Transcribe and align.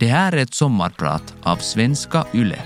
Det 0.00 0.06
här 0.06 0.32
är 0.32 0.36
ett 0.36 0.54
sommarprat 0.54 1.34
av 1.42 1.56
Svenska 1.56 2.26
Yle. 2.34 2.58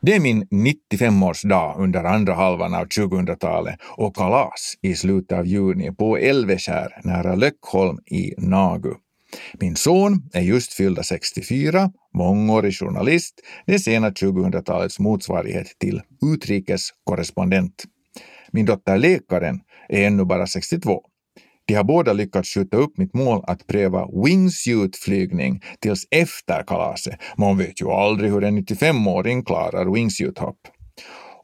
Det 0.00 0.14
är 0.14 0.20
min 0.20 0.44
95-årsdag 0.44 1.74
under 1.78 2.04
andra 2.04 2.34
halvan 2.34 2.74
av 2.74 2.84
2000-talet 2.84 3.76
och 3.96 4.16
kalas 4.16 4.74
i 4.82 4.94
slutet 4.94 5.38
av 5.38 5.46
juni 5.46 5.92
på 5.92 6.16
Älveskär 6.16 7.00
nära 7.04 7.34
Löckholm 7.34 7.98
i 8.06 8.34
Nagu. 8.38 8.94
Min 9.60 9.76
son 9.76 10.22
är 10.32 10.42
just 10.42 10.72
fyllda 10.72 11.02
64, 11.02 11.90
mångårig 12.14 12.74
journalist, 12.74 13.34
det 13.66 13.78
sena 13.78 14.10
2000-talets 14.10 14.98
motsvarighet 14.98 15.78
till 15.78 16.02
utrikeskorrespondent. 16.34 17.84
Min 18.52 18.66
dotter 18.66 18.98
läkaren 18.98 19.60
är 19.88 20.06
ännu 20.06 20.24
bara 20.24 20.46
62. 20.46 21.00
De 21.66 21.74
har 21.74 21.84
båda 21.84 22.12
lyckats 22.12 22.54
skjuta 22.54 22.76
upp 22.76 22.98
mitt 22.98 23.14
mål 23.14 23.44
att 23.46 23.66
pröva 23.66 24.06
wingsuit-flygning 24.06 25.62
tills 25.80 26.06
efter 26.10 26.62
kalaset. 26.62 27.14
Man 27.36 27.58
vet 27.58 27.80
ju 27.80 27.90
aldrig 27.90 28.30
hur 28.32 28.44
en 28.44 28.58
95-åring 28.58 29.44
klarar 29.44 29.84
wingsuit-hopp. 29.84 30.58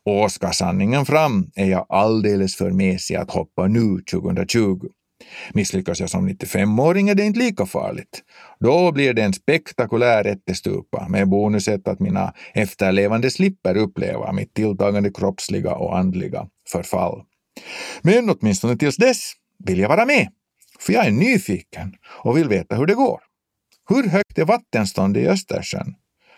Och 0.05 0.33
ska 0.33 0.51
sanningen 0.51 1.07
fram 1.07 1.51
är 1.57 1.67
jag 1.67 1.87
alldeles 1.89 2.57
för 2.57 2.71
mesig 2.71 3.15
att 3.15 3.31
hoppa 3.31 3.67
nu 3.67 3.99
2020. 4.11 4.81
Misslyckas 5.55 6.01
jag 6.01 6.11
som 6.11 6.29
95-åring 6.29 7.09
är 7.09 7.15
det 7.15 7.25
inte 7.25 7.39
lika 7.39 7.67
farligt. 7.67 8.23
Då 8.61 8.93
blir 8.93 9.15
det 9.15 9.23
en 9.23 9.33
spektakulär 9.33 10.25
ättestupa 10.25 11.09
med 11.09 11.29
bonuset 11.29 11.89
att 11.89 12.01
mina 12.01 12.33
efterlevande 12.55 13.31
slipper 13.31 13.77
uppleva 13.77 14.33
mitt 14.33 14.55
tilltagande 14.55 15.11
kroppsliga 15.11 15.75
och 15.75 15.99
andliga 15.99 16.47
förfall. 16.69 17.23
Men 18.03 18.31
åtminstone 18.31 18.77
tills 18.77 18.97
dess 18.97 19.33
vill 19.65 19.79
jag 19.79 19.89
vara 19.89 20.07
med, 20.07 20.29
för 20.79 20.93
jag 20.93 21.07
är 21.07 21.11
nyfiken 21.11 21.95
och 22.07 22.37
vill 22.37 22.49
veta 22.49 22.77
hur 22.77 22.87
det 22.87 22.95
går. 22.95 23.21
Hur 23.89 24.09
högt 24.09 24.39
är 24.39 24.45
vattenståndet 24.45 25.23
i 25.23 25.27
Östersjön? 25.27 25.95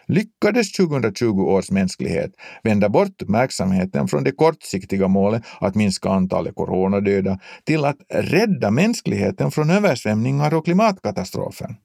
Lyckades 0.09 0.73
2020 0.73 1.41
års 1.41 1.71
mänsklighet 1.71 2.31
vända 2.63 2.89
bort 2.89 3.23
uppmärksamheten 3.23 4.09
från 4.09 4.25
det 4.25 4.33
kortsiktiga 4.33 5.09
målet 5.09 5.43
att 5.61 5.75
minska 5.75 6.11
antalet 6.11 6.55
coronadöda 6.55 7.39
till 7.65 7.85
att 7.85 7.97
rädda 8.09 8.71
mänskligheten 8.71 9.51
från 9.51 9.71
översvämningar 9.71 10.55
och 10.55 10.65
klimatkatastrofen? 10.65 11.77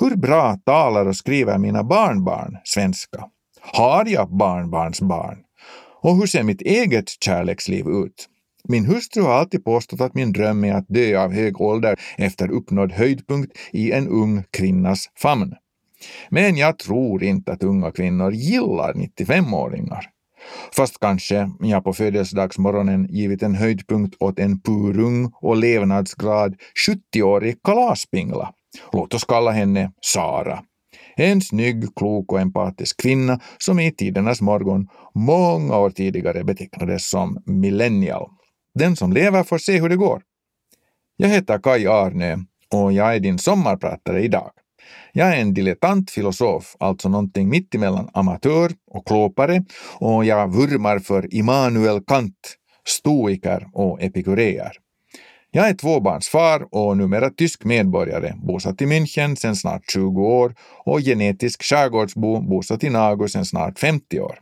Hur 0.00 0.16
bra 0.16 0.58
talar 0.64 1.06
och 1.06 1.16
skriver 1.16 1.58
mina 1.58 1.84
barnbarn 1.84 2.58
svenska? 2.64 3.24
Har 3.60 4.06
jag 4.06 4.36
barnbarnsbarn? 4.36 5.38
Och 6.02 6.16
hur 6.16 6.26
ser 6.26 6.42
mitt 6.42 6.62
eget 6.62 7.08
kärleksliv 7.24 7.86
ut? 7.88 8.28
Min 8.68 8.86
hustru 8.86 9.22
har 9.22 9.32
alltid 9.32 9.64
påstått 9.64 10.00
att 10.00 10.14
min 10.14 10.32
dröm 10.32 10.64
är 10.64 10.74
att 10.74 10.88
dö 10.88 11.22
av 11.22 11.32
hög 11.32 11.60
ålder 11.60 12.00
efter 12.18 12.50
uppnådd 12.50 12.92
höjdpunkt 12.92 13.52
i 13.72 13.92
en 13.92 14.08
ung 14.08 14.44
kvinnas 14.50 15.06
famn. 15.18 15.54
Men 16.28 16.56
jag 16.56 16.78
tror 16.78 17.22
inte 17.22 17.52
att 17.52 17.62
unga 17.62 17.90
kvinnor 17.90 18.32
gillar 18.32 18.92
95-åringar. 18.92 20.08
Fast 20.76 21.00
kanske 21.00 21.50
jag 21.60 21.84
på 21.84 21.92
födelsedagsmorgonen 21.92 23.06
givit 23.10 23.42
en 23.42 23.54
höjdpunkt 23.54 24.16
åt 24.20 24.38
en 24.38 24.60
purung 24.60 25.32
och 25.40 25.56
levnadsgrad 25.56 26.56
70-årig 26.88 27.62
kalaspingla. 27.62 28.54
Låt 28.92 29.14
oss 29.14 29.24
kalla 29.24 29.50
henne 29.50 29.92
Sara. 30.00 30.62
En 31.16 31.40
snygg, 31.40 31.94
klok 31.96 32.32
och 32.32 32.40
empatisk 32.40 33.02
kvinna 33.02 33.40
som 33.58 33.80
i 33.80 33.92
tidernas 33.92 34.40
morgon 34.40 34.88
många 35.14 35.78
år 35.78 35.90
tidigare 35.90 36.44
betecknades 36.44 37.10
som 37.10 37.42
millennial. 37.46 38.28
Den 38.74 38.96
som 38.96 39.12
lever 39.12 39.42
får 39.42 39.58
se 39.58 39.80
hur 39.80 39.88
det 39.88 39.96
går. 39.96 40.22
Jag 41.16 41.28
heter 41.28 41.58
Kai 41.58 41.86
Arne 41.86 42.44
och 42.74 42.92
jag 42.92 43.14
är 43.14 43.20
din 43.20 43.38
sommarpratare 43.38 44.22
idag. 44.22 44.50
Jag 45.12 45.28
är 45.28 45.40
en 45.40 45.54
dilettant 45.54 46.10
filosof, 46.10 46.76
alltså 46.80 47.08
någonting 47.08 47.48
mittemellan 47.48 48.08
amatör 48.12 48.72
och 48.90 49.06
klåpare, 49.06 49.64
och 49.98 50.24
jag 50.24 50.54
vurmar 50.54 50.98
för 50.98 51.34
Immanuel 51.34 52.00
Kant, 52.04 52.56
stoiker 52.86 53.68
och 53.72 54.02
epikureer. 54.02 54.72
Jag 55.50 55.68
är 55.68 55.74
tvåbarnsfar 55.74 56.74
och 56.74 56.96
numera 56.96 57.30
tysk 57.30 57.64
medborgare, 57.64 58.34
bosatt 58.36 58.82
i 58.82 58.86
München 58.86 59.34
sedan 59.34 59.56
snart 59.56 59.90
20 59.92 60.22
år 60.22 60.54
och 60.84 61.00
genetisk 61.00 61.62
skärgårdsbo, 61.62 62.40
bosatt 62.40 62.84
i 62.84 62.90
Nago 62.90 63.28
sedan 63.28 63.44
snart 63.44 63.78
50 63.78 64.20
år. 64.20 64.38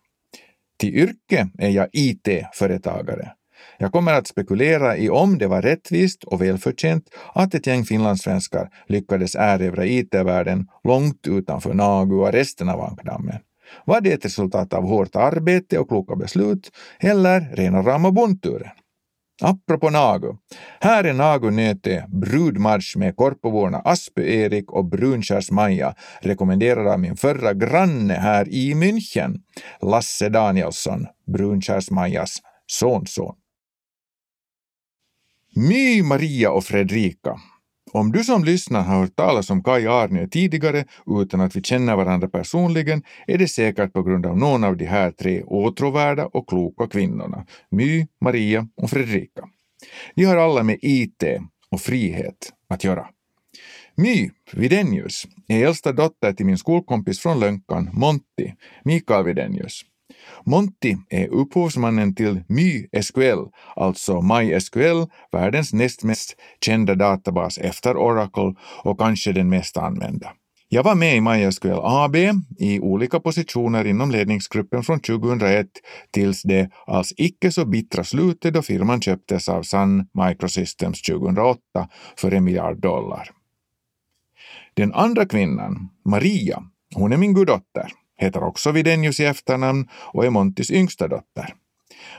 Till 0.78 0.94
yrke 0.94 1.48
är 1.58 1.70
jag 1.70 1.88
IT-företagare. 1.92 3.32
Jag 3.78 3.92
kommer 3.92 4.12
att 4.12 4.26
spekulera 4.26 4.96
i 4.96 5.10
om 5.10 5.38
det 5.38 5.46
var 5.46 5.62
rättvist 5.62 6.24
och 6.24 6.42
välförtjänt 6.42 7.04
att 7.34 7.54
ett 7.54 7.66
gäng 7.66 7.84
finlandssvenskar 7.84 8.68
lyckades 8.86 9.34
erövra 9.34 9.86
IT-världen 9.86 10.66
långt 10.84 11.26
utanför 11.26 11.74
Nagu 11.74 12.16
och 12.16 12.32
resten 12.32 12.68
av 12.68 12.80
ankdammen. 12.80 13.38
Var 13.84 14.00
det 14.00 14.12
ett 14.12 14.24
resultat 14.24 14.72
av 14.72 14.84
hårt 14.84 15.16
arbete 15.16 15.78
och 15.78 15.88
kloka 15.88 16.16
beslut 16.16 16.70
eller 17.00 17.40
rena 17.40 17.82
rama 17.82 18.10
bondturen? 18.10 18.70
Apropå 19.42 19.90
Nagu. 19.90 20.36
Här 20.80 21.04
är 21.04 21.12
Nagu 21.12 21.50
Nöte 21.50 22.06
brudmarsch 22.08 22.96
med 22.96 23.16
Korpoborna 23.16 23.78
Aspö 23.78 24.22
Erik 24.22 24.72
och 24.72 24.84
Brunskärs-Maja 24.84 25.94
rekommenderad 26.20 26.86
av 26.86 27.00
min 27.00 27.16
förra 27.16 27.54
granne 27.54 28.14
här 28.14 28.48
i 28.48 28.74
München, 28.74 29.40
Lasse 29.82 30.28
Danielsson, 30.28 31.06
Brunskärs-Majas 31.26 32.38
sonson. 32.66 33.34
My, 35.56 36.02
Maria 36.02 36.50
och 36.50 36.64
Fredrika. 36.64 37.40
Om 37.92 38.12
du 38.12 38.24
som 38.24 38.44
lyssnar 38.44 38.82
har 38.82 39.00
hört 39.00 39.16
talas 39.16 39.50
om 39.50 39.62
Kai 39.62 39.86
Arne 39.86 40.28
tidigare 40.28 40.84
utan 41.06 41.40
att 41.40 41.56
vi 41.56 41.62
känner 41.62 41.96
varandra 41.96 42.28
personligen 42.28 43.02
är 43.26 43.38
det 43.38 43.48
säkert 43.48 43.92
på 43.92 44.02
grund 44.02 44.26
av 44.26 44.38
någon 44.38 44.64
av 44.64 44.76
de 44.76 44.86
här 44.86 45.10
tre 45.10 45.42
åtråvärda 45.42 46.26
och 46.26 46.48
kloka 46.48 46.86
kvinnorna, 46.86 47.46
My, 47.70 48.06
Maria 48.20 48.68
och 48.76 48.90
Fredrika. 48.90 49.42
De 50.14 50.24
har 50.24 50.36
alla 50.36 50.62
med 50.62 50.78
IT 50.82 51.24
och 51.70 51.80
frihet 51.80 52.52
att 52.68 52.84
göra. 52.84 53.06
My 53.96 54.30
Videnius 54.52 55.26
är 55.48 55.66
äldsta 55.66 55.92
dotter 55.92 56.32
till 56.32 56.46
min 56.46 56.58
skolkompis 56.58 57.20
från 57.20 57.40
Lönkan, 57.40 57.90
Monty, 57.92 58.52
Mikael 58.84 59.24
Videnius. 59.24 59.82
Monty 60.44 60.96
är 61.08 61.28
upphovsmannen 61.28 62.14
till 62.14 62.42
MySQL, 62.48 63.38
alltså 63.76 64.20
MySQL, 64.20 65.06
världens 65.32 65.72
näst 65.72 66.04
mest 66.04 66.36
kända 66.64 66.94
databas 66.94 67.58
efter 67.58 67.96
Oracle 67.96 68.54
och 68.82 68.98
kanske 68.98 69.32
den 69.32 69.48
mest 69.48 69.76
använda. 69.76 70.32
Jag 70.72 70.82
var 70.82 70.94
med 70.94 71.16
i 71.16 71.20
MySQL 71.20 71.80
AB 71.82 72.16
i 72.58 72.80
olika 72.80 73.20
positioner 73.20 73.84
inom 73.84 74.10
ledningsgruppen 74.10 74.82
från 74.82 75.00
2001 75.00 75.66
tills 76.10 76.42
det 76.42 76.70
alls 76.86 77.12
icke 77.16 77.52
så 77.52 77.64
bittra 77.64 78.04
slutet 78.04 78.54
då 78.54 78.62
firman 78.62 79.00
köptes 79.00 79.48
av 79.48 79.62
Sun 79.62 80.06
Microsystems 80.12 81.02
2008 81.02 81.60
för 82.16 82.32
en 82.34 82.44
miljard 82.44 82.80
dollar. 82.80 83.30
Den 84.74 84.94
andra 84.94 85.26
kvinnan, 85.26 85.88
Maria, 86.04 86.62
hon 86.94 87.12
är 87.12 87.16
min 87.16 87.34
guddotter 87.34 87.92
heter 88.20 88.42
också 88.42 88.72
Videnius 88.72 89.20
i 89.20 89.24
efternamn 89.24 89.88
och 89.94 90.24
är 90.24 90.30
Montys 90.30 90.70
yngsta 90.70 91.08
dotter. 91.08 91.54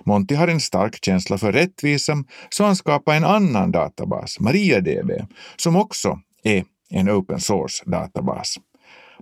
Monty 0.03 0.35
har 0.35 0.47
en 0.47 0.59
stark 0.59 1.05
känsla 1.05 1.37
för 1.37 1.51
rättvisa 1.51 2.23
så 2.49 2.63
han 2.63 2.75
skapar 2.75 3.15
en 3.15 3.23
annan 3.23 3.71
databas, 3.71 4.39
MariaDB, 4.39 5.11
som 5.55 5.75
också 5.75 6.19
är 6.43 6.63
en 6.89 7.09
open 7.09 7.39
source 7.39 7.83
databas. 7.85 8.57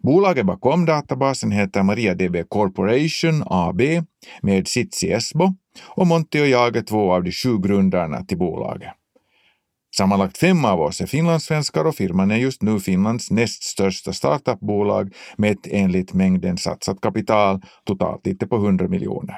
Bolaget 0.01 0.45
bakom 0.45 0.85
databasen 0.85 1.51
heter 1.51 1.83
MariaDB 1.83 2.49
Corporation 2.49 3.43
AB 3.45 3.81
med 4.41 4.67
sitt 4.67 5.03
i 5.03 5.11
Esbo 5.11 5.53
och 5.81 6.07
Monty 6.07 6.41
och 6.41 6.47
jag 6.47 6.75
är 6.75 6.81
två 6.81 7.13
av 7.13 7.23
de 7.23 7.31
sju 7.31 7.57
grundarna 7.57 8.23
till 8.23 8.37
bolaget. 8.37 8.98
Sammanlagt 9.99 10.37
fem 10.37 10.65
av 10.65 10.81
oss 10.81 11.01
är 11.01 11.05
finlandssvenskar 11.05 11.85
och 11.85 11.95
firman 11.95 12.31
är 12.31 12.35
just 12.35 12.61
nu 12.61 12.79
Finlands 12.79 13.31
näst 13.31 13.63
största 13.63 14.13
startupbolag 14.13 15.13
mätt 15.37 15.67
enligt 15.67 16.13
mängden 16.13 16.57
satsat 16.57 17.01
kapital 17.01 17.61
totalt 17.85 18.25
lite 18.25 18.47
på 18.47 18.55
100 18.55 18.87
miljoner. 18.87 19.35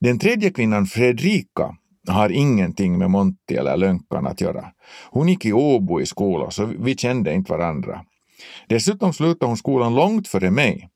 Den 0.00 0.18
tredje 0.18 0.50
kvinnan, 0.50 0.86
Fredrika, 0.86 1.76
har 2.08 2.30
ingenting 2.30 2.98
med 2.98 3.10
Monty 3.10 3.54
eller 3.54 3.76
Lönkan 3.76 4.26
att 4.26 4.40
göra. 4.40 4.64
Hon 5.10 5.28
gick 5.28 5.44
i 5.44 5.52
Åbo 5.52 6.00
i 6.00 6.06
skola 6.06 6.50
så 6.50 6.64
vi 6.64 6.96
kände 6.96 7.34
inte 7.34 7.52
varandra. 7.52 8.04
Dessutom 8.68 9.12
slutade 9.12 9.50
hon 9.50 9.56
skolan 9.56 9.94
långt 9.94 10.28
före 10.28 10.50
mig. 10.50 10.88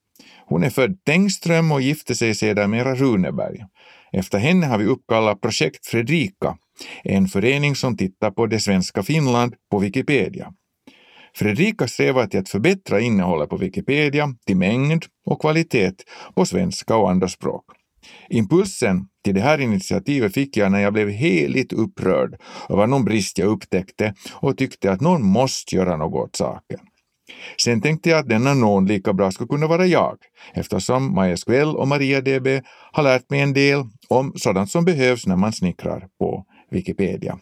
Hon 0.46 0.64
är 0.64 0.70
född 0.70 1.04
Tengström 1.04 1.72
och 1.72 1.80
gifte 1.80 2.14
sig 2.14 2.34
sedermera 2.34 2.94
Runeberg. 2.94 3.64
Efter 4.12 4.38
henne 4.38 4.66
har 4.66 4.78
vi 4.78 4.84
uppkallat 4.84 5.40
Projekt 5.40 5.86
Fredrika 5.86 6.56
en 7.04 7.28
förening 7.28 7.76
som 7.76 7.96
tittar 7.96 8.30
på 8.30 8.46
det 8.46 8.60
svenska 8.60 9.02
Finland 9.02 9.54
på 9.70 9.78
Wikipedia. 9.78 10.52
Fredrika 11.36 11.88
strävar 11.88 12.26
till 12.26 12.40
att 12.40 12.48
förbättra 12.48 13.00
innehållet 13.00 13.50
på 13.50 13.56
Wikipedia 13.56 14.34
till 14.46 14.56
mängd 14.56 15.04
och 15.26 15.40
kvalitet 15.40 15.92
på 16.34 16.46
svenska 16.46 16.96
och 16.96 17.10
andra 17.10 17.28
språk. 17.28 17.64
Impulsen 18.28 19.06
till 19.24 19.34
det 19.34 19.40
här 19.40 19.60
initiativet 19.60 20.34
fick 20.34 20.56
jag 20.56 20.72
när 20.72 20.80
jag 20.80 20.92
blev 20.92 21.08
heligt 21.08 21.72
upprörd 21.72 22.36
över 22.68 22.86
någon 22.86 23.04
brist 23.04 23.38
jag 23.38 23.48
upptäckte 23.48 24.14
och 24.32 24.56
tyckte 24.56 24.92
att 24.92 25.00
någon 25.00 25.22
måste 25.26 25.76
göra 25.76 25.96
något 25.96 26.28
åt 26.28 26.36
saken. 26.36 26.80
Sen 27.60 27.80
tänkte 27.80 28.10
jag 28.10 28.18
att 28.18 28.28
denna 28.28 28.54
någon 28.54 28.86
lika 28.86 29.12
bra 29.12 29.30
skulle 29.30 29.48
kunna 29.48 29.66
vara 29.66 29.86
jag, 29.86 30.16
eftersom 30.54 31.14
MySQL 31.14 31.76
och 31.76 31.88
MariaDB 31.88 32.46
har 32.92 33.02
lärt 33.02 33.30
mig 33.30 33.40
en 33.40 33.52
del 33.52 33.82
om 34.08 34.32
sådant 34.36 34.70
som 34.70 34.84
behövs 34.84 35.26
när 35.26 35.36
man 35.36 35.52
snickrar 35.52 36.08
på 36.18 36.44
Wikipedia. 36.74 37.38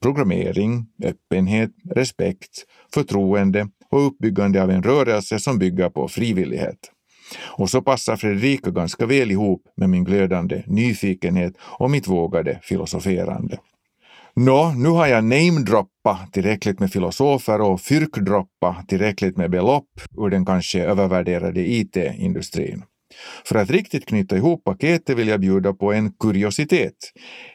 Programmering, 0.00 0.86
öppenhet, 1.04 1.70
respekt, 1.90 2.64
förtroende 2.94 3.68
och 3.90 4.06
uppbyggande 4.06 4.62
av 4.62 4.70
en 4.70 4.82
rörelse 4.82 5.38
som 5.38 5.58
bygger 5.58 5.88
på 5.88 6.08
frivillighet. 6.08 6.78
Och 7.40 7.70
så 7.70 7.82
passar 7.82 8.16
Fredrika 8.16 8.70
ganska 8.70 9.06
väl 9.06 9.30
ihop 9.30 9.62
med 9.76 9.90
min 9.90 10.04
glödande 10.04 10.62
nyfikenhet 10.66 11.54
och 11.60 11.90
mitt 11.90 12.08
vågade 12.08 12.58
filosoferande. 12.62 13.58
Nå, 14.34 14.72
nu 14.76 14.88
har 14.88 15.06
jag 15.06 15.24
namedroppat 15.24 16.32
tillräckligt 16.32 16.80
med 16.80 16.92
filosofer 16.92 17.60
och 17.60 17.80
fyrkdroppat 17.80 18.88
tillräckligt 18.88 19.36
med 19.36 19.50
belopp 19.50 20.00
ur 20.18 20.30
den 20.30 20.46
kanske 20.46 20.82
övervärderade 20.82 21.60
IT-industrin. 21.60 22.82
För 23.44 23.54
att 23.54 23.70
riktigt 23.70 24.06
knyta 24.06 24.36
ihop 24.36 24.64
paketet 24.64 25.18
vill 25.18 25.28
jag 25.28 25.40
bjuda 25.40 25.72
på 25.72 25.92
en 25.92 26.12
kuriositet. 26.12 26.96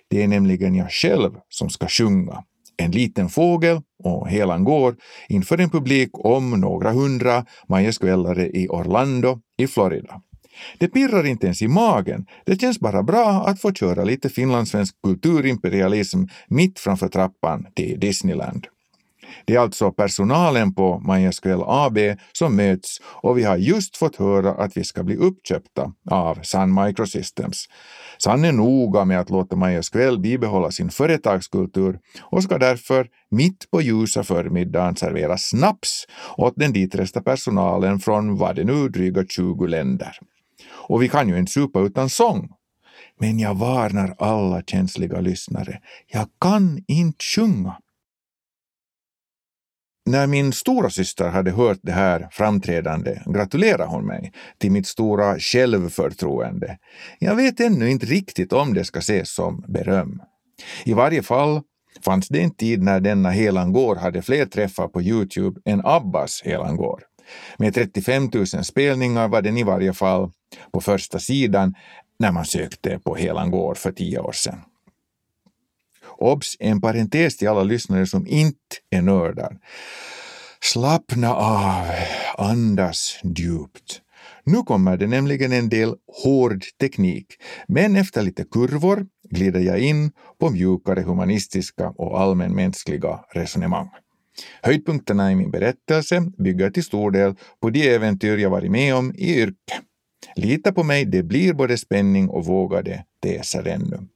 Det 0.10 0.24
är 0.24 0.28
nämligen 0.28 0.76
jag 0.76 0.92
själv 0.92 1.32
som 1.50 1.70
ska 1.70 1.88
sjunga. 1.88 2.44
En 2.78 2.92
liten 2.92 3.30
fågel 3.30 3.82
och 4.04 4.30
helan 4.30 4.64
går 4.64 4.96
inför 5.30 5.58
en 5.58 5.70
publik 5.70 6.10
om 6.14 6.52
några 6.52 6.92
hundra 6.92 7.46
majeskvällare 7.70 8.48
i 8.48 8.68
Orlando 8.68 9.40
i 9.58 9.68
Florida. 9.68 10.22
Det 10.78 10.88
pirrar 10.88 11.26
inte 11.26 11.46
ens 11.46 11.62
i 11.62 11.68
magen. 11.68 12.26
Det 12.46 12.62
känns 12.62 12.80
bara 12.80 13.04
bra 13.04 13.44
att 13.48 13.62
få 13.62 13.74
köra 13.74 14.04
lite 14.04 14.30
finlandssvensk 14.30 14.96
kulturimperialism 15.04 16.24
mitt 16.48 16.80
framför 16.80 17.08
trappan 17.08 17.66
till 17.76 18.00
Disneyland. 18.00 18.68
Det 19.46 19.56
är 19.56 19.60
alltså 19.60 19.92
personalen 19.92 20.74
på 20.74 21.00
MySQL 21.00 21.62
AB 21.66 21.98
som 22.32 22.56
möts 22.56 23.02
och 23.04 23.38
vi 23.38 23.44
har 23.44 23.58
just 23.58 23.98
fått 23.98 24.16
höra 24.16 24.52
att 24.52 24.78
vi 24.78 24.84
ska 24.84 25.04
bli 25.04 25.16
uppköpta 25.16 25.92
av 26.10 26.40
Sun 26.44 26.84
Microsystems. 26.84 27.66
Sun 28.18 28.46
är 28.46 28.52
noga 28.52 29.06
med 29.06 29.20
att 29.20 29.30
låta 29.30 29.56
MySQL 29.56 30.20
bibehålla 30.20 30.72
sin 30.72 30.90
företagskultur 30.90 32.00
och 32.22 32.44
ska 32.44 32.58
därför 32.58 33.08
mitt 33.32 33.72
på 33.72 33.82
ljusa 33.82 34.24
förmiddagen 34.24 34.96
servera 34.96 35.38
snaps 35.38 36.06
åt 36.38 36.54
den 36.56 36.74
ditresta 36.74 37.22
personalen 37.22 38.00
från 38.00 38.38
vad 38.38 38.56
det 38.56 38.64
nu 38.64 38.90
dryga 38.90 39.26
20 39.30 39.68
länder. 39.68 40.18
Och 40.70 41.02
vi 41.02 41.10
kan 41.10 41.30
ju 41.30 41.38
inte 41.38 41.52
supa 41.52 41.80
utan 41.80 42.10
sång. 42.10 42.50
Men 43.20 43.40
jag 43.40 43.56
varnar 43.56 44.16
alla 44.20 44.62
känsliga 44.62 45.22
lyssnare. 45.22 45.80
Jag 46.08 46.28
kan 46.42 46.84
inte 46.88 47.24
sjunga. 47.24 47.78
När 50.08 50.28
min 50.28 50.54
stora 50.54 50.90
syster 50.90 51.30
hade 51.30 51.52
hört 51.52 51.80
det 51.82 51.92
här 51.92 52.28
framträdande 52.32 53.22
gratulerade 53.26 53.86
hon 53.86 54.06
mig 54.06 54.32
till 54.58 54.72
mitt 54.72 54.88
stora 54.88 55.40
självförtroende. 55.40 56.78
Jag 57.20 57.36
vet 57.36 57.60
ännu 57.60 57.90
inte 57.90 58.06
riktigt 58.06 58.54
om 58.54 58.74
det 58.74 58.84
ska 58.84 59.00
ses 59.00 59.34
som 59.34 59.64
beröm. 59.68 60.22
I 60.84 60.94
varje 60.94 61.24
fall 61.24 61.62
fanns 62.06 62.28
det 62.28 62.42
en 62.42 62.56
tid 62.56 62.84
när 62.84 63.00
denna 63.00 63.32
Helangård 63.32 63.98
hade 63.98 64.22
fler 64.22 64.46
träffar 64.46 64.88
på 64.88 65.02
Youtube 65.02 65.62
än 65.66 65.82
Abbas 65.86 66.42
Helangård. 66.46 67.02
Med 67.58 67.74
35 67.74 68.30
000 68.34 68.48
spelningar 68.48 69.28
var 69.28 69.42
den 69.42 69.58
i 69.58 69.64
varje 69.64 69.94
fall 69.94 70.32
på 70.74 70.82
första 70.82 71.20
sidan 71.20 71.76
när 72.20 72.32
man 72.32 72.46
sökte 72.46 73.00
på 73.00 73.16
Helangård 73.16 73.78
för 73.78 73.92
tio 73.92 74.20
år 74.20 74.32
sedan. 74.32 74.60
Obs! 76.18 76.56
En 76.60 76.82
parentes 76.82 77.38
till 77.38 77.48
alla 77.48 77.64
lyssnare 77.64 78.06
som 78.06 78.28
inte 78.28 78.58
är 78.90 79.02
nördar. 79.02 79.58
Slappna 80.62 81.36
av, 81.36 81.86
andas 82.38 83.20
djupt. 83.24 84.02
Nu 84.44 84.58
kommer 84.58 84.98
det 84.98 85.08
nämligen 85.08 85.52
en 85.52 85.70
del 85.70 85.96
hård 86.24 86.64
teknik, 86.80 87.28
men 87.68 87.96
efter 87.96 88.22
lite 88.22 88.44
kurvor 88.44 89.06
glider 89.30 89.60
jag 89.60 89.80
in 89.80 90.12
på 90.40 90.50
mjukare 90.50 91.02
humanistiska 91.02 91.90
och 91.90 92.20
allmänmänskliga 92.20 93.20
resonemang. 93.34 93.90
Höjdpunkterna 94.62 95.32
i 95.32 95.36
min 95.36 95.52
berättelse 95.52 96.32
bygger 96.38 96.70
till 96.70 96.84
stor 96.84 97.12
del 97.12 97.36
på 97.62 97.70
de 97.70 97.90
äventyr 97.90 98.38
jag 98.38 98.50
varit 98.50 98.72
med 98.72 98.96
om 98.96 99.14
i 99.16 99.42
yrke. 99.42 99.82
Lita 100.36 100.72
på 100.72 100.84
mig, 100.84 101.06
det 101.06 101.24
blir 101.24 101.54
både 101.54 101.78
spänning 101.78 102.30
och 102.30 102.46
vågade 102.46 103.04
teser 103.24 103.68
ännu. 103.68 104.08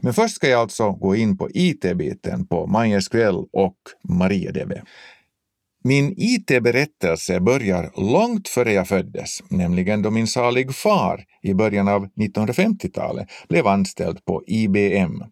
Men 0.00 0.14
först 0.14 0.34
ska 0.34 0.48
jag 0.48 0.60
alltså 0.60 0.92
gå 0.92 1.16
in 1.16 1.38
på 1.38 1.48
IT-biten 1.54 2.46
på 2.46 2.66
MySQL 2.66 3.36
och 3.52 3.76
MariaDB. 4.08 4.72
Min 5.84 6.14
IT-berättelse 6.16 7.40
börjar 7.40 7.90
långt 7.96 8.48
före 8.48 8.72
jag 8.72 8.88
föddes, 8.88 9.42
nämligen 9.48 10.02
då 10.02 10.10
min 10.10 10.26
salig 10.26 10.74
far 10.74 11.24
i 11.42 11.54
början 11.54 11.88
av 11.88 12.06
1950-talet 12.06 13.28
blev 13.48 13.66
anställd 13.66 14.24
på 14.24 14.42
IBM 14.46 15.22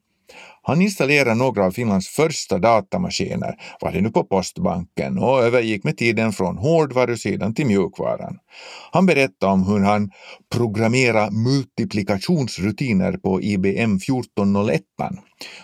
han 0.68 0.82
installerade 0.82 1.34
några 1.34 1.64
av 1.64 1.70
Finlands 1.70 2.08
första 2.08 2.58
datamaskiner, 2.58 3.54
var 3.80 3.92
det 3.92 4.00
nu 4.00 4.10
på 4.10 4.24
postbanken, 4.24 5.18
och 5.18 5.42
övergick 5.42 5.84
med 5.84 5.96
tiden 5.96 6.32
från 6.32 6.58
hårdvarusidan 6.58 7.54
till 7.54 7.66
mjukvaran. 7.66 8.38
Han 8.92 9.06
berättade 9.06 9.52
om 9.52 9.66
hur 9.66 9.80
han 9.80 10.10
programmerade 10.54 11.30
multiplikationsrutiner 11.30 13.12
på 13.12 13.42
IBM 13.42 13.96
1401. 13.96 14.82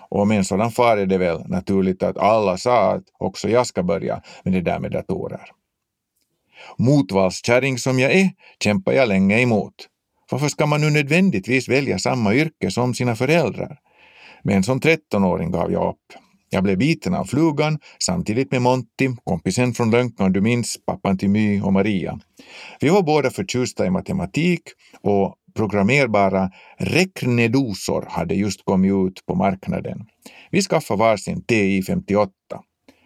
Och 0.08 0.26
med 0.26 0.38
en 0.38 0.44
sådan 0.44 0.70
far 0.70 0.96
är 0.96 1.06
det 1.06 1.18
väl 1.18 1.48
naturligt 1.48 2.02
att 2.02 2.18
alla 2.18 2.56
sa 2.56 2.92
att 2.92 3.04
också 3.18 3.48
jag 3.48 3.66
ska 3.66 3.82
börja 3.82 4.22
med 4.44 4.52
det 4.52 4.60
där 4.60 4.78
med 4.78 4.92
datorer. 4.92 5.46
Motvallskärring 6.76 7.78
som 7.78 7.98
jag 7.98 8.12
är 8.12 8.30
kämpar 8.62 8.92
jag 8.92 9.08
länge 9.08 9.40
emot. 9.40 9.74
Varför 10.30 10.48
ska 10.48 10.66
man 10.66 10.80
nu 10.80 10.90
nödvändigtvis 10.90 11.68
välja 11.68 11.98
samma 11.98 12.34
yrke 12.34 12.70
som 12.70 12.94
sina 12.94 13.16
föräldrar? 13.16 13.78
Men 14.44 14.62
som 14.62 14.80
13-åring 14.80 15.50
gav 15.50 15.72
jag 15.72 15.88
upp. 15.88 16.24
Jag 16.50 16.62
blev 16.62 16.78
biten 16.78 17.14
av 17.14 17.24
flugan 17.24 17.78
samtidigt 17.98 18.52
med 18.52 18.62
Monty, 18.62 19.08
kompisen 19.24 19.74
från 19.74 19.90
Lönkan 19.90 20.32
du 20.32 20.40
minns, 20.40 20.76
pappan 20.86 21.18
till 21.18 21.30
My 21.30 21.60
och 21.60 21.72
Maria. 21.72 22.20
Vi 22.80 22.88
var 22.88 23.02
båda 23.02 23.30
förtjusta 23.30 23.86
i 23.86 23.90
matematik 23.90 24.62
och 25.00 25.34
programmerbara 25.56 26.50
räknedosor 26.78 28.06
hade 28.08 28.34
just 28.34 28.64
kommit 28.64 28.92
ut 28.92 29.26
på 29.26 29.34
marknaden. 29.34 30.06
Vi 30.50 30.62
skaffade 30.62 30.98
varsin 30.98 31.44
TI-58. 31.44 32.28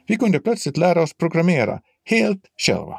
Vi 0.06 0.16
kunde 0.16 0.40
plötsligt 0.40 0.76
lära 0.76 1.02
oss 1.02 1.14
programmera 1.14 1.80
helt 2.10 2.42
själva. 2.66 2.98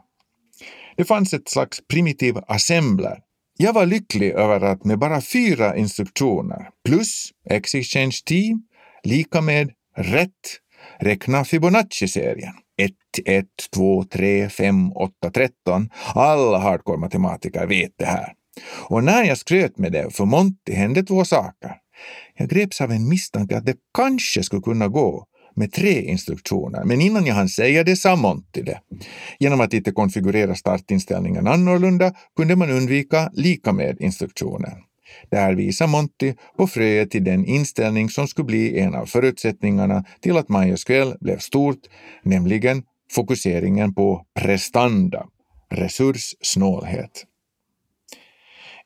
Det 0.97 1.05
fanns 1.05 1.33
ett 1.33 1.49
slags 1.49 1.79
primitiv 1.87 2.37
assembler 2.47 3.17
jag 3.61 3.73
var 3.73 3.85
lycklig 3.85 4.31
över 4.31 4.61
att 4.61 4.85
med 4.85 4.99
bara 4.99 5.21
fyra 5.21 5.75
instruktioner 5.75 6.69
plus 6.85 7.29
X-Exchange 7.49 8.17
T 8.25 8.57
lika 9.03 9.41
med 9.41 9.71
rätt 9.95 10.59
räkna 10.99 11.45
Fibonacci-serien. 11.45 12.53
1, 12.81 12.91
1, 13.25 13.45
2, 13.73 14.03
3, 14.03 14.49
5, 14.49 14.91
8, 14.91 15.31
13. 15.33 15.89
Alla 16.15 16.57
hardcore-matematiker 16.57 17.65
vet 17.65 17.91
det 17.97 18.05
här. 18.05 18.33
Och 18.89 19.03
när 19.03 19.23
jag 19.23 19.37
skröt 19.37 19.77
med 19.77 19.91
det 19.91 20.15
för 20.15 20.25
Monty 20.25 20.73
hände 20.73 21.03
två 21.03 21.25
saker. 21.25 21.75
Jag 22.37 22.49
greps 22.49 22.81
av 22.81 22.91
en 22.91 23.09
misstanke 23.09 23.57
att 23.57 23.65
det 23.65 23.75
kanske 23.97 24.43
skulle 24.43 24.61
kunna 24.61 24.87
gå 24.87 25.25
med 25.55 25.71
tre 25.73 26.01
instruktioner, 26.01 26.83
men 26.83 27.01
innan 27.01 27.25
jag 27.25 27.35
hann 27.35 27.49
säga 27.49 27.83
det 27.83 27.95
sa 27.95 28.15
Monty 28.15 28.61
det. 28.61 28.79
Genom 29.39 29.61
att 29.61 29.73
inte 29.73 29.91
konfigurera 29.91 30.55
startinställningen 30.55 31.47
annorlunda 31.47 32.13
kunde 32.35 32.55
man 32.55 32.69
undvika 32.69 33.29
lika 33.33 33.73
med 33.73 34.01
instruktionen. 34.01 34.73
Där 35.31 35.55
visar 35.55 35.87
Monty 35.87 36.33
på 36.57 36.67
fröet 36.67 37.11
till 37.11 37.23
den 37.23 37.45
inställning 37.45 38.09
som 38.09 38.27
skulle 38.27 38.45
bli 38.45 38.79
en 38.79 38.95
av 38.95 39.05
förutsättningarna 39.05 40.03
till 40.21 40.37
att 40.37 40.49
MySQL 40.49 41.13
blev 41.19 41.37
stort, 41.37 41.79
nämligen 42.23 42.83
fokuseringen 43.11 43.93
på 43.93 44.25
prestanda, 44.39 45.25
resurssnålhet. 45.71 47.25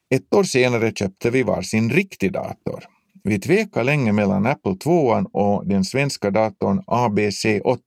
Ett 0.09 0.33
år 0.33 0.43
senare 0.43 0.91
köpte 0.91 1.29
vi 1.29 1.43
varsin 1.43 1.89
riktig 1.89 2.33
dator. 2.33 2.83
Vi 3.23 3.39
tvekade 3.39 3.85
länge 3.85 4.11
mellan 4.11 4.45
Apple 4.45 4.75
2 4.75 5.25
och 5.33 5.67
den 5.67 5.83
svenska 5.83 6.31
datorn 6.31 6.81
ABC80. 6.87 7.79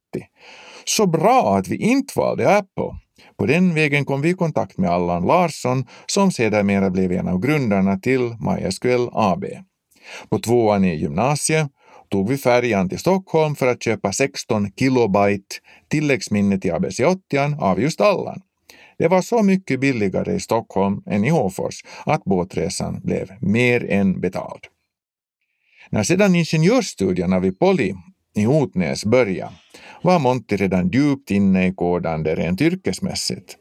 Så 0.84 1.06
bra 1.06 1.56
att 1.56 1.68
vi 1.68 1.76
inte 1.76 2.18
valde 2.18 2.56
Apple. 2.56 2.98
På 3.38 3.46
den 3.46 3.74
vägen 3.74 4.04
kom 4.04 4.20
vi 4.20 4.28
i 4.28 4.34
kontakt 4.34 4.78
med 4.78 4.90
Allan 4.90 5.26
Larsson 5.26 5.84
som 6.06 6.32
sedermera 6.32 6.90
blev 6.90 7.12
en 7.12 7.28
av 7.28 7.40
grundarna 7.40 7.98
till 7.98 8.20
MySQL 8.20 9.08
AB. 9.12 9.44
På 10.28 10.38
tvåan 10.38 10.84
i 10.84 10.96
gymnasiet 10.96 11.68
tog 12.08 12.28
vi 12.28 12.36
färjan 12.36 12.88
till 12.88 12.98
Stockholm 12.98 13.56
för 13.56 13.66
att 13.66 13.82
köpa 13.82 14.12
16 14.12 14.72
kilobyte 14.72 15.56
tilläggsminne 15.88 16.58
till 16.58 16.72
ABC80 16.72 17.60
av 17.60 17.80
just 17.80 18.00
Allan. 18.00 18.40
Det 18.98 19.08
var 19.08 19.22
så 19.22 19.42
mycket 19.42 19.80
billigare 19.80 20.34
i 20.34 20.40
Stockholm 20.40 21.02
än 21.06 21.24
i 21.24 21.28
Håfors 21.28 21.84
att 22.06 22.24
båtresan 22.24 23.00
blev 23.04 23.30
mer 23.40 23.90
än 23.90 24.20
betald. 24.20 24.60
När 25.90 26.02
sedan 26.02 26.34
ingenjörsstudierna 26.34 27.40
vid 27.40 27.58
Poli 27.58 27.94
i 28.36 28.42
Hotnäs 28.44 29.04
började 29.04 29.52
var 30.02 30.18
Monti 30.18 30.56
redan 30.56 30.88
djupt 30.88 31.30
inne 31.30 31.66
i 31.66 31.74
kodande 31.74 32.34
rent 32.34 32.60
yrkesmässigt. 32.60 33.56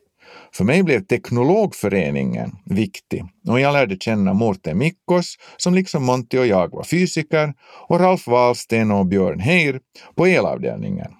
För 0.53 0.63
mig 0.63 0.83
blev 0.83 1.05
Teknologföreningen 1.05 2.51
viktig 2.65 3.23
och 3.47 3.59
jag 3.59 3.73
lärde 3.73 3.97
känna 3.99 4.33
Mårten 4.33 4.77
Mikkos 4.77 5.35
som 5.57 5.73
liksom 5.73 6.03
Monti 6.03 6.37
och 6.37 6.47
jag 6.47 6.71
var 6.71 6.83
fysiker 6.83 7.53
och 7.87 7.99
Ralf 7.99 8.27
Wahlsten 8.27 8.91
och 8.91 9.05
Björn 9.05 9.39
Heir 9.39 9.79
på 10.15 10.27
elavdelningen. 10.27 11.11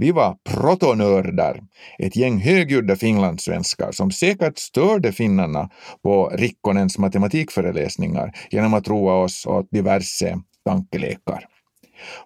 Vi 0.00 0.12
var 0.12 0.36
protonördar, 0.48 1.60
ett 1.98 2.16
gäng 2.16 2.38
högljudda 2.38 2.96
finlandssvenskar 2.96 3.92
som 3.92 4.10
säkert 4.10 4.58
störde 4.58 5.12
finnarna 5.12 5.70
på 6.02 6.28
Rikkonens 6.28 6.98
matematikföreläsningar 6.98 8.32
genom 8.50 8.74
att 8.74 8.88
roa 8.88 9.14
oss 9.14 9.46
åt 9.46 9.70
diverse 9.70 10.38
tankelekar. 10.64 11.44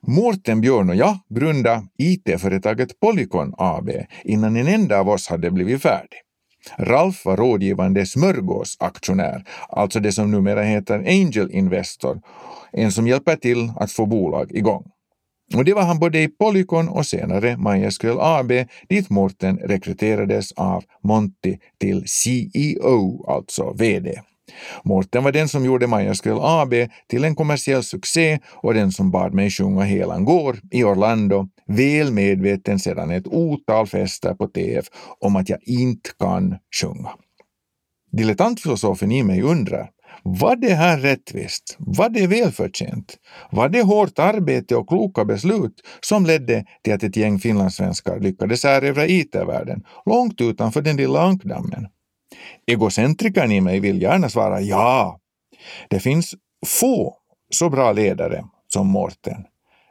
Mårten 0.06 0.60
Björn 0.60 0.90
och 0.90 0.96
jag 0.96 1.18
grundade 1.34 1.82
IT-företaget 1.98 3.00
Polycon 3.00 3.54
AB 3.58 3.90
innan 4.24 4.56
en 4.56 4.68
enda 4.68 5.00
av 5.00 5.08
oss 5.08 5.28
hade 5.28 5.50
blivit 5.50 5.82
färdig. 5.82 6.18
Ralf 6.78 7.24
var 7.24 7.36
rådgivande 7.36 8.06
smörgåsaktionär, 8.06 9.44
alltså 9.68 10.00
det 10.00 10.12
som 10.12 10.30
numera 10.30 10.62
heter 10.62 10.98
Angel 10.98 11.50
Investor, 11.50 12.20
en 12.72 12.92
som 12.92 13.08
hjälper 13.08 13.36
till 13.36 13.72
att 13.76 13.92
få 13.92 14.06
bolag 14.06 14.52
igång. 14.52 14.93
Och 15.54 15.64
det 15.64 15.74
var 15.74 15.82
han 15.82 15.98
både 15.98 16.22
i 16.22 16.28
Polycon 16.28 16.88
och 16.88 17.06
senare 17.06 17.56
MySQL 17.56 18.18
AB 18.20 18.52
dit 18.88 19.10
Mårten 19.10 19.58
rekryterades 19.58 20.52
av 20.52 20.84
Monty 21.02 21.56
till 21.80 22.04
CEO, 22.06 23.24
alltså 23.30 23.72
VD. 23.72 24.20
Mårten 24.84 25.24
var 25.24 25.32
den 25.32 25.48
som 25.48 25.64
gjorde 25.64 25.86
MySQL 25.86 26.38
AB 26.40 26.74
till 27.08 27.24
en 27.24 27.34
kommersiell 27.34 27.82
succé 27.82 28.38
och 28.50 28.74
den 28.74 28.92
som 28.92 29.10
bad 29.10 29.34
mig 29.34 29.50
sjunga 29.50 29.82
Helan 29.82 30.24
går 30.24 30.58
i 30.70 30.84
Orlando, 30.84 31.48
väl 31.66 32.12
medveten 32.12 32.78
sedan 32.78 33.10
ett 33.10 33.26
otal 33.26 33.86
fester 33.86 34.34
på 34.34 34.46
TF 34.46 34.86
om 35.20 35.36
att 35.36 35.48
jag 35.48 35.58
inte 35.62 36.10
kan 36.18 36.56
sjunga. 36.80 37.10
Dilettantfilosofen 38.12 39.12
i 39.12 39.22
mig 39.22 39.42
undrar, 39.42 39.90
var 40.22 40.56
det 40.56 40.74
här 40.74 40.98
rättvist? 40.98 41.76
Var 41.78 42.08
det 42.08 42.26
välförtjänt? 42.26 43.16
Var 43.50 43.68
det 43.68 43.82
hårt 43.82 44.18
arbete 44.18 44.76
och 44.76 44.88
kloka 44.88 45.24
beslut 45.24 45.74
som 46.00 46.26
ledde 46.26 46.64
till 46.82 46.92
att 46.94 47.02
ett 47.02 47.16
gäng 47.16 47.38
finlandssvenskar 47.38 48.20
lyckades 48.20 48.64
erövra 48.64 49.06
IT-världen 49.06 49.82
långt 50.06 50.40
utanför 50.40 50.82
den 50.82 50.96
lilla 50.96 51.22
ankdammen? 51.22 51.86
Egocentrikern 52.66 53.52
i 53.52 53.60
mig 53.60 53.80
vill 53.80 54.02
gärna 54.02 54.28
svara 54.28 54.60
ja. 54.60 55.20
Det 55.88 56.00
finns 56.00 56.34
få 56.66 57.16
så 57.50 57.70
bra 57.70 57.92
ledare 57.92 58.44
som 58.68 58.86
Morten. 58.86 59.44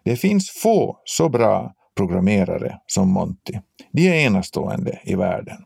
Det 0.06 0.16
finns 0.16 0.50
få 0.50 0.98
så 1.06 1.30
bra 1.30 1.74
programmerare 1.98 2.80
som 2.88 3.10
Monty. 3.10 3.54
De 3.92 4.08
är 4.08 4.14
enastående 4.14 5.00
i 5.04 5.16
världen. 5.16 5.58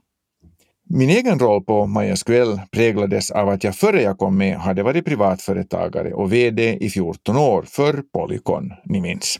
Min 0.89 1.09
egen 1.09 1.39
roll 1.39 1.63
på 1.63 1.87
MySQL 1.87 2.59
präglades 2.71 3.31
av 3.31 3.49
att 3.49 3.63
jag 3.63 3.75
före 3.75 4.01
jag 4.01 4.17
kom 4.17 4.37
med 4.37 4.57
hade 4.57 4.83
varit 4.83 5.05
privatföretagare 5.05 6.13
och 6.13 6.33
VD 6.33 6.77
i 6.85 6.89
14 6.89 7.37
år 7.37 7.63
för 7.67 8.03
Polycon, 8.13 8.73
ni 8.85 9.01
minns. 9.01 9.39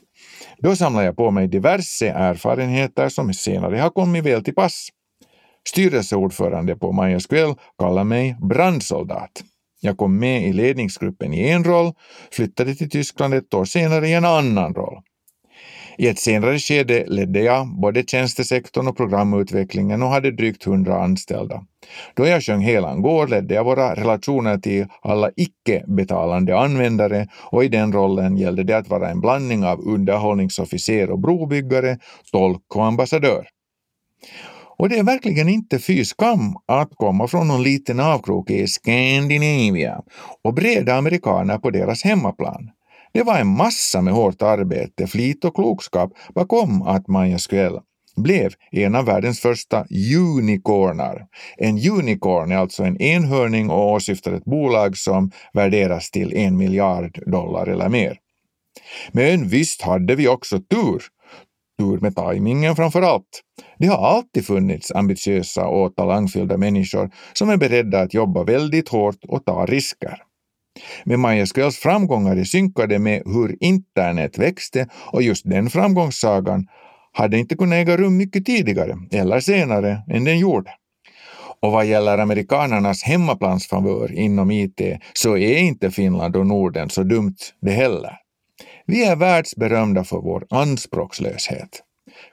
Då 0.58 0.76
samlade 0.76 1.06
jag 1.06 1.16
på 1.16 1.32
mig 1.32 1.48
diverse 1.48 2.08
erfarenheter 2.08 3.10
som 3.10 3.34
senare 3.34 3.78
har 3.78 3.90
kommit 3.90 4.26
väl 4.26 4.44
till 4.44 4.56
pass. 4.56 4.90
Styrelseordförande 5.70 6.76
på 6.76 7.04
MySQL 7.04 7.54
kallar 7.80 8.04
mig 8.04 8.38
brandsoldat. 8.42 9.44
Jag 9.82 9.98
kom 9.98 10.20
med 10.20 10.48
i 10.48 10.54
ledningsgruppen 10.54 11.34
i 11.34 11.50
en 11.50 11.64
roll, 11.64 11.94
flyttade 12.32 12.76
till 12.76 12.90
Tyskland 12.90 13.34
ett 13.34 13.54
år 13.54 13.66
senare 13.66 14.08
i 14.08 14.14
en 14.14 14.26
annan 14.26 14.74
roll. 14.74 14.87
I 15.98 16.08
ett 16.08 16.20
senare 16.20 16.60
skede 16.60 17.06
ledde 17.08 17.40
jag 17.40 17.68
både 17.68 18.04
tjänstesektorn 18.04 18.88
och 18.88 18.98
programutvecklingen 18.98 20.04
och 20.04 20.10
hade 20.10 20.32
drygt 20.32 20.64
hundra 20.64 21.04
anställda. 21.04 21.64
Då 22.14 22.26
jag 22.26 22.44
sjöng 22.44 22.62
Helan 22.62 23.02
går 23.02 23.28
ledde 23.28 23.54
jag 23.54 23.64
våra 23.64 23.96
relationer 23.96 24.58
till 24.58 24.86
alla 25.02 25.32
icke-betalande 25.36 26.60
användare 26.60 27.28
och 27.52 27.64
i 27.64 27.68
den 27.68 27.94
rollen 27.94 28.38
gällde 28.38 28.64
det 28.64 28.78
att 28.78 28.90
vara 28.90 29.10
en 29.10 29.22
blandning 29.22 29.66
av 29.66 29.80
underhållningsofficer 29.88 31.12
och 31.12 31.20
brobyggare, 31.20 31.98
tolk 32.32 32.76
och 32.76 32.86
ambassadör. 32.86 33.48
Och 34.80 34.90
det 34.90 35.00
är 35.00 35.04
verkligen 35.04 35.50
inte 35.50 35.80
fy 35.80 36.06
skam 36.06 36.56
att 36.66 36.96
komma 36.96 37.28
från 37.28 37.48
någon 37.48 37.64
liten 37.64 38.00
avkrok 38.00 38.50
i 38.50 38.68
Scandinavia 38.68 40.02
och 40.44 40.54
breda 40.54 40.96
amerikaner 40.96 41.58
på 41.58 41.70
deras 41.70 42.04
hemmaplan. 42.04 42.70
Det 43.18 43.24
var 43.24 43.40
en 43.40 43.48
massa 43.48 44.02
med 44.02 44.14
hårt 44.14 44.42
arbete, 44.42 45.08
flit 45.08 45.46
och 45.46 45.56
klokskap 45.56 46.12
bakom 46.36 46.82
att 46.82 47.08
MySQL 47.08 47.78
blev 48.16 48.54
en 48.72 48.96
av 48.96 49.06
världens 49.06 49.40
första 49.40 49.86
unicornar. 50.18 51.26
En 51.58 51.92
unicorn 51.92 52.52
är 52.52 52.58
alltså 52.58 52.84
en 52.84 53.02
enhörning 53.02 53.70
och 53.70 53.92
åsyftar 53.92 54.34
ett 54.34 54.46
bolag 54.46 54.98
som 54.98 55.32
värderas 55.54 56.12
till 56.12 56.34
en 56.34 56.58
miljard 56.58 57.20
dollar 57.26 57.68
eller 57.68 57.90
mer. 57.90 58.18
Men 59.12 59.48
visst 59.48 59.82
hade 59.82 60.16
vi 60.16 60.28
också 60.28 60.60
tur 60.60 61.04
tur 61.80 62.00
med 62.00 62.16
tajmingen 62.16 62.76
framför 62.76 63.02
allt. 63.02 63.42
Det 63.78 63.88
har 63.88 64.08
alltid 64.08 64.46
funnits 64.46 64.92
ambitiösa 64.92 65.68
och 65.68 65.96
talangfyllda 65.96 66.58
människor 66.58 67.12
som 67.34 67.50
är 67.50 67.58
beredda 67.58 68.02
att 68.02 68.14
jobba 68.14 68.44
väldigt 68.44 68.90
hårt 68.90 69.26
och 69.28 69.46
ta 69.46 69.66
risker. 69.66 70.24
Men 71.04 71.22
MySQLs 71.22 71.78
framgångar 71.78 72.38
är 72.38 72.44
synkade 72.44 73.00
med 73.00 73.24
hur 73.26 73.64
internet 73.64 74.38
växte 74.38 74.88
och 75.12 75.22
just 75.22 75.50
den 75.50 75.70
framgångssagan 75.70 76.68
hade 77.12 77.38
inte 77.38 77.56
kunnat 77.56 77.76
äga 77.76 77.98
rum 77.98 78.18
mycket 78.18 78.46
tidigare 78.46 78.98
eller 79.12 79.40
senare 79.40 80.02
än 80.10 80.24
den 80.24 80.40
gjorde. 80.40 80.72
Och 81.60 81.72
vad 81.72 81.86
gäller 81.86 82.18
amerikanernas 82.18 83.04
hemmaplansfavör 83.04 84.12
inom 84.12 84.52
IT 84.52 84.82
så 85.14 85.38
är 85.38 85.58
inte 85.58 85.92
Finland 85.92 86.36
och 86.36 86.48
Norden 86.48 86.90
så 86.90 87.04
dumt 87.04 87.38
det 87.62 87.72
heller. 87.72 88.18
Vi 88.86 89.06
är 89.06 89.16
världsberömda 89.16 90.04
för 90.04 90.18
vår 90.18 90.46
anspråkslöshet. 90.50 91.84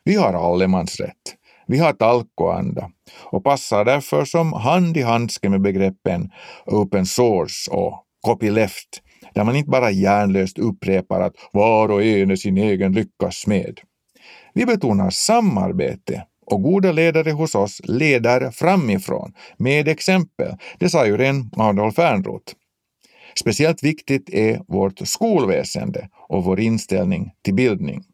Vi 0.04 0.14
har 0.14 0.52
allemansrätt. 0.52 1.34
Vi 1.66 1.78
har 1.78 1.92
talkoanda 1.92 2.90
och 3.22 3.44
passar 3.44 3.84
därför 3.84 4.24
som 4.24 4.52
hand 4.52 4.96
i 4.96 5.02
handske 5.02 5.48
med 5.48 5.60
begreppen 5.60 6.30
open 6.66 7.06
source 7.06 7.70
och 7.70 8.03
copyleft, 8.24 9.02
där 9.34 9.44
man 9.44 9.56
inte 9.56 9.70
bara 9.70 9.90
hjärnlöst 9.90 10.58
upprepar 10.58 11.20
att 11.20 11.34
var 11.52 11.88
och 11.88 12.02
en 12.02 12.30
är 12.30 12.36
sin 12.36 12.58
egen 12.58 12.92
lyckas 12.92 13.36
smed. 13.36 13.80
Vi 14.54 14.66
betonar 14.66 15.10
samarbete 15.10 16.24
och 16.46 16.62
goda 16.62 16.92
ledare 16.92 17.30
hos 17.30 17.54
oss 17.54 17.80
leder 17.84 18.50
framifrån 18.50 19.32
med 19.56 19.88
exempel. 19.88 20.56
Det 20.78 20.88
sa 20.88 21.06
ju 21.06 21.16
ren 21.16 21.50
Adolf 21.56 21.98
Ernroth. 21.98 22.52
Speciellt 23.38 23.82
viktigt 23.82 24.30
är 24.30 24.60
vårt 24.68 25.08
skolväsende 25.08 26.08
och 26.28 26.44
vår 26.44 26.60
inställning 26.60 27.30
till 27.42 27.54
bildning. 27.54 28.04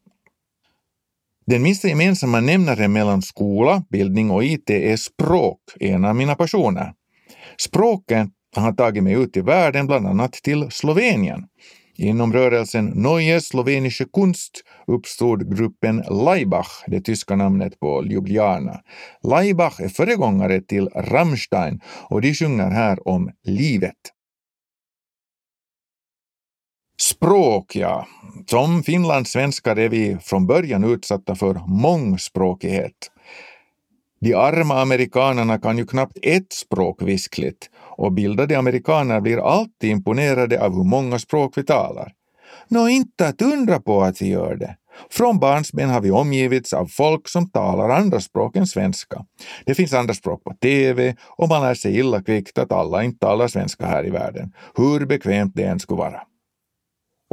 Den 1.46 1.62
minsta 1.62 1.88
gemensamma 1.88 2.40
nämnaren 2.40 2.92
mellan 2.92 3.22
skola, 3.22 3.84
bildning 3.90 4.30
och 4.30 4.44
IT 4.44 4.70
är 4.70 4.96
språk, 4.96 5.60
en 5.80 6.04
av 6.04 6.16
mina 6.16 6.34
passioner. 6.34 6.92
Språken 7.56 8.30
har 8.56 8.72
tagit 8.72 9.02
mig 9.02 9.12
ut 9.12 9.36
i 9.36 9.40
världen, 9.40 9.86
bland 9.86 10.06
annat 10.06 10.32
till 10.32 10.70
Slovenien. 10.70 11.44
Inom 11.96 12.32
rörelsen 12.32 12.86
Neue 12.86 13.40
slovenische 13.40 14.04
Kunst 14.12 14.62
uppstod 14.86 15.56
gruppen 15.56 16.04
Laibach, 16.10 16.84
det 16.86 17.00
tyska 17.00 17.36
namnet 17.36 17.80
på 17.80 18.04
Ljubljana. 18.06 18.80
Laibach 19.22 19.80
är 19.80 19.88
föregångare 19.88 20.60
till 20.60 20.88
Rammstein 20.88 21.80
och 22.08 22.20
de 22.20 22.34
sjunger 22.34 22.70
här 22.70 23.08
om 23.08 23.30
livet. 23.44 23.96
Språk, 27.00 27.76
ja. 27.76 28.06
Som 28.46 28.82
finlandssvenskar 28.82 29.78
är 29.78 29.88
vi 29.88 30.16
från 30.20 30.46
början 30.46 30.84
utsatta 30.84 31.34
för 31.34 31.62
mångspråkighet. 31.66 33.10
De 34.20 34.34
arma 34.34 34.80
amerikanerna 34.80 35.58
kan 35.58 35.78
ju 35.78 35.86
knappt 35.86 36.18
ett 36.22 36.52
språk 36.52 37.02
viskligt 37.02 37.70
och 37.90 38.12
bildade 38.12 38.58
amerikaner 38.58 39.20
blir 39.20 39.46
alltid 39.46 39.90
imponerade 39.90 40.64
av 40.64 40.74
hur 40.74 40.84
många 40.84 41.18
språk 41.18 41.58
vi 41.58 41.64
talar. 41.64 42.12
Nå, 42.68 42.88
inte 42.88 43.28
att 43.28 43.42
undra 43.42 43.80
på 43.80 44.02
att 44.02 44.22
vi 44.22 44.28
gör 44.28 44.56
det. 44.56 44.76
Från 45.10 45.38
barnsben 45.38 45.90
har 45.90 46.00
vi 46.00 46.10
omgivits 46.10 46.72
av 46.72 46.86
folk 46.86 47.28
som 47.28 47.50
talar 47.50 47.88
andra 47.88 48.20
språk 48.20 48.56
än 48.56 48.66
svenska. 48.66 49.24
Det 49.66 49.74
finns 49.74 49.92
andra 49.92 50.14
språk 50.14 50.44
på 50.44 50.54
TV 50.54 51.16
och 51.26 51.48
man 51.48 51.62
lär 51.62 51.74
sig 51.74 51.98
illa 51.98 52.22
kvickt 52.22 52.58
att 52.58 52.72
alla 52.72 53.02
inte 53.02 53.18
talar 53.18 53.48
svenska 53.48 53.86
här 53.86 54.06
i 54.06 54.10
världen, 54.10 54.52
hur 54.76 55.06
bekvämt 55.06 55.52
det 55.54 55.64
än 55.64 55.78
skulle 55.78 55.98
vara. 55.98 56.20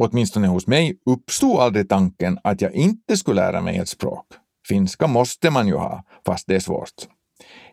åtminstone 0.01 0.47
hos 0.47 0.67
mig, 0.67 0.97
uppstod 1.05 1.59
aldrig 1.59 1.89
tanken 1.89 2.39
att 2.43 2.61
jag 2.61 2.73
inte 2.73 3.17
skulle 3.17 3.41
lära 3.41 3.61
mig 3.61 3.77
ett 3.77 3.89
språk. 3.89 4.25
Finska 4.67 5.07
måste 5.07 5.49
man 5.49 5.67
ju 5.67 5.75
ha, 5.75 6.03
fast 6.25 6.47
det 6.47 6.55
är 6.55 6.59
svårt. 6.59 7.07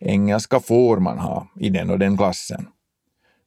Engelska 0.00 0.60
får 0.60 0.98
man 0.98 1.18
ha 1.18 1.48
i 1.60 1.70
den 1.70 1.90
och 1.90 1.98
den 1.98 2.16
klassen. 2.16 2.66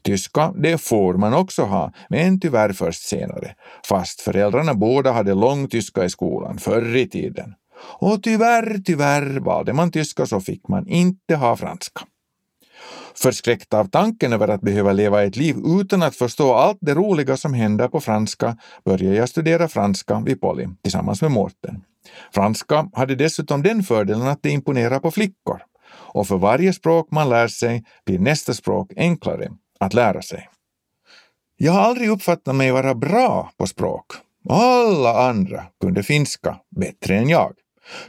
Tyska, 0.04 0.54
det 0.58 0.78
får 0.78 1.14
man 1.14 1.34
också 1.34 1.64
ha, 1.64 1.94
men 2.10 2.40
tyvärr 2.40 2.74
först 2.74 3.08
senare, 3.08 3.56
fast 3.86 4.22
föräldrarna 4.22 4.74
båda 4.74 5.12
hade 5.12 5.34
lång 5.34 5.68
tyska 5.68 6.06
i 6.06 6.10
skolan 6.10 6.58
förr 6.58 6.96
i 6.96 7.10
tiden. 7.10 7.54
Och 8.00 8.24
tyvärr, 8.24 8.82
tyvärr, 8.86 9.40
valde 9.40 9.74
man 9.74 9.92
tyska 9.92 10.26
så 10.26 10.40
fick 10.40 10.68
man 10.68 10.88
inte 10.88 11.36
ha 11.36 11.56
franska. 11.56 12.02
Förskräckt 13.16 13.74
av 13.74 13.86
tanken 13.86 14.34
över 14.34 14.48
att 14.48 14.62
behöva 14.62 14.92
leva 14.92 15.24
ett 15.24 15.36
liv 15.36 15.56
utan 15.82 16.04
att 16.04 16.16
förstå 16.16 16.54
allt 16.54 16.78
det 16.82 16.94
roliga 16.94 17.38
som 17.38 17.54
händer 17.54 17.88
på 17.88 18.00
franska 18.00 18.58
började 18.86 19.16
jag 19.16 19.30
studera 19.30 19.68
franska 19.68 20.20
vid 20.20 20.42
Polly 20.42 20.68
tillsammans 20.84 21.22
med 21.22 21.32
Mårten. 21.32 21.82
Franska 22.34 22.90
hade 22.94 23.16
dessutom 23.16 23.64
den 23.64 23.84
fördelen 23.84 24.28
att 24.28 24.44
det 24.44 24.50
imponerar 24.50 25.00
på 25.00 25.12
flickor. 25.12 25.62
Och 25.90 26.28
för 26.28 26.38
varje 26.38 26.74
språk 26.74 27.08
man 27.12 27.30
lär 27.30 27.48
sig 27.48 27.84
blir 28.06 28.20
nästa 28.20 28.54
språk 28.54 28.94
enklare 28.98 29.50
att 29.80 29.94
lära 29.94 30.22
sig. 30.22 30.50
Jag 31.58 31.72
har 31.72 31.82
aldrig 31.82 32.10
uppfattat 32.10 32.56
mig 32.56 32.72
vara 32.72 32.96
bra 32.96 33.52
på 33.58 33.68
språk. 33.68 34.06
Alla 34.50 35.30
andra 35.30 35.64
kunde 35.82 36.04
finska 36.04 36.58
bättre 36.76 37.18
än 37.18 37.30
jag. 37.30 37.54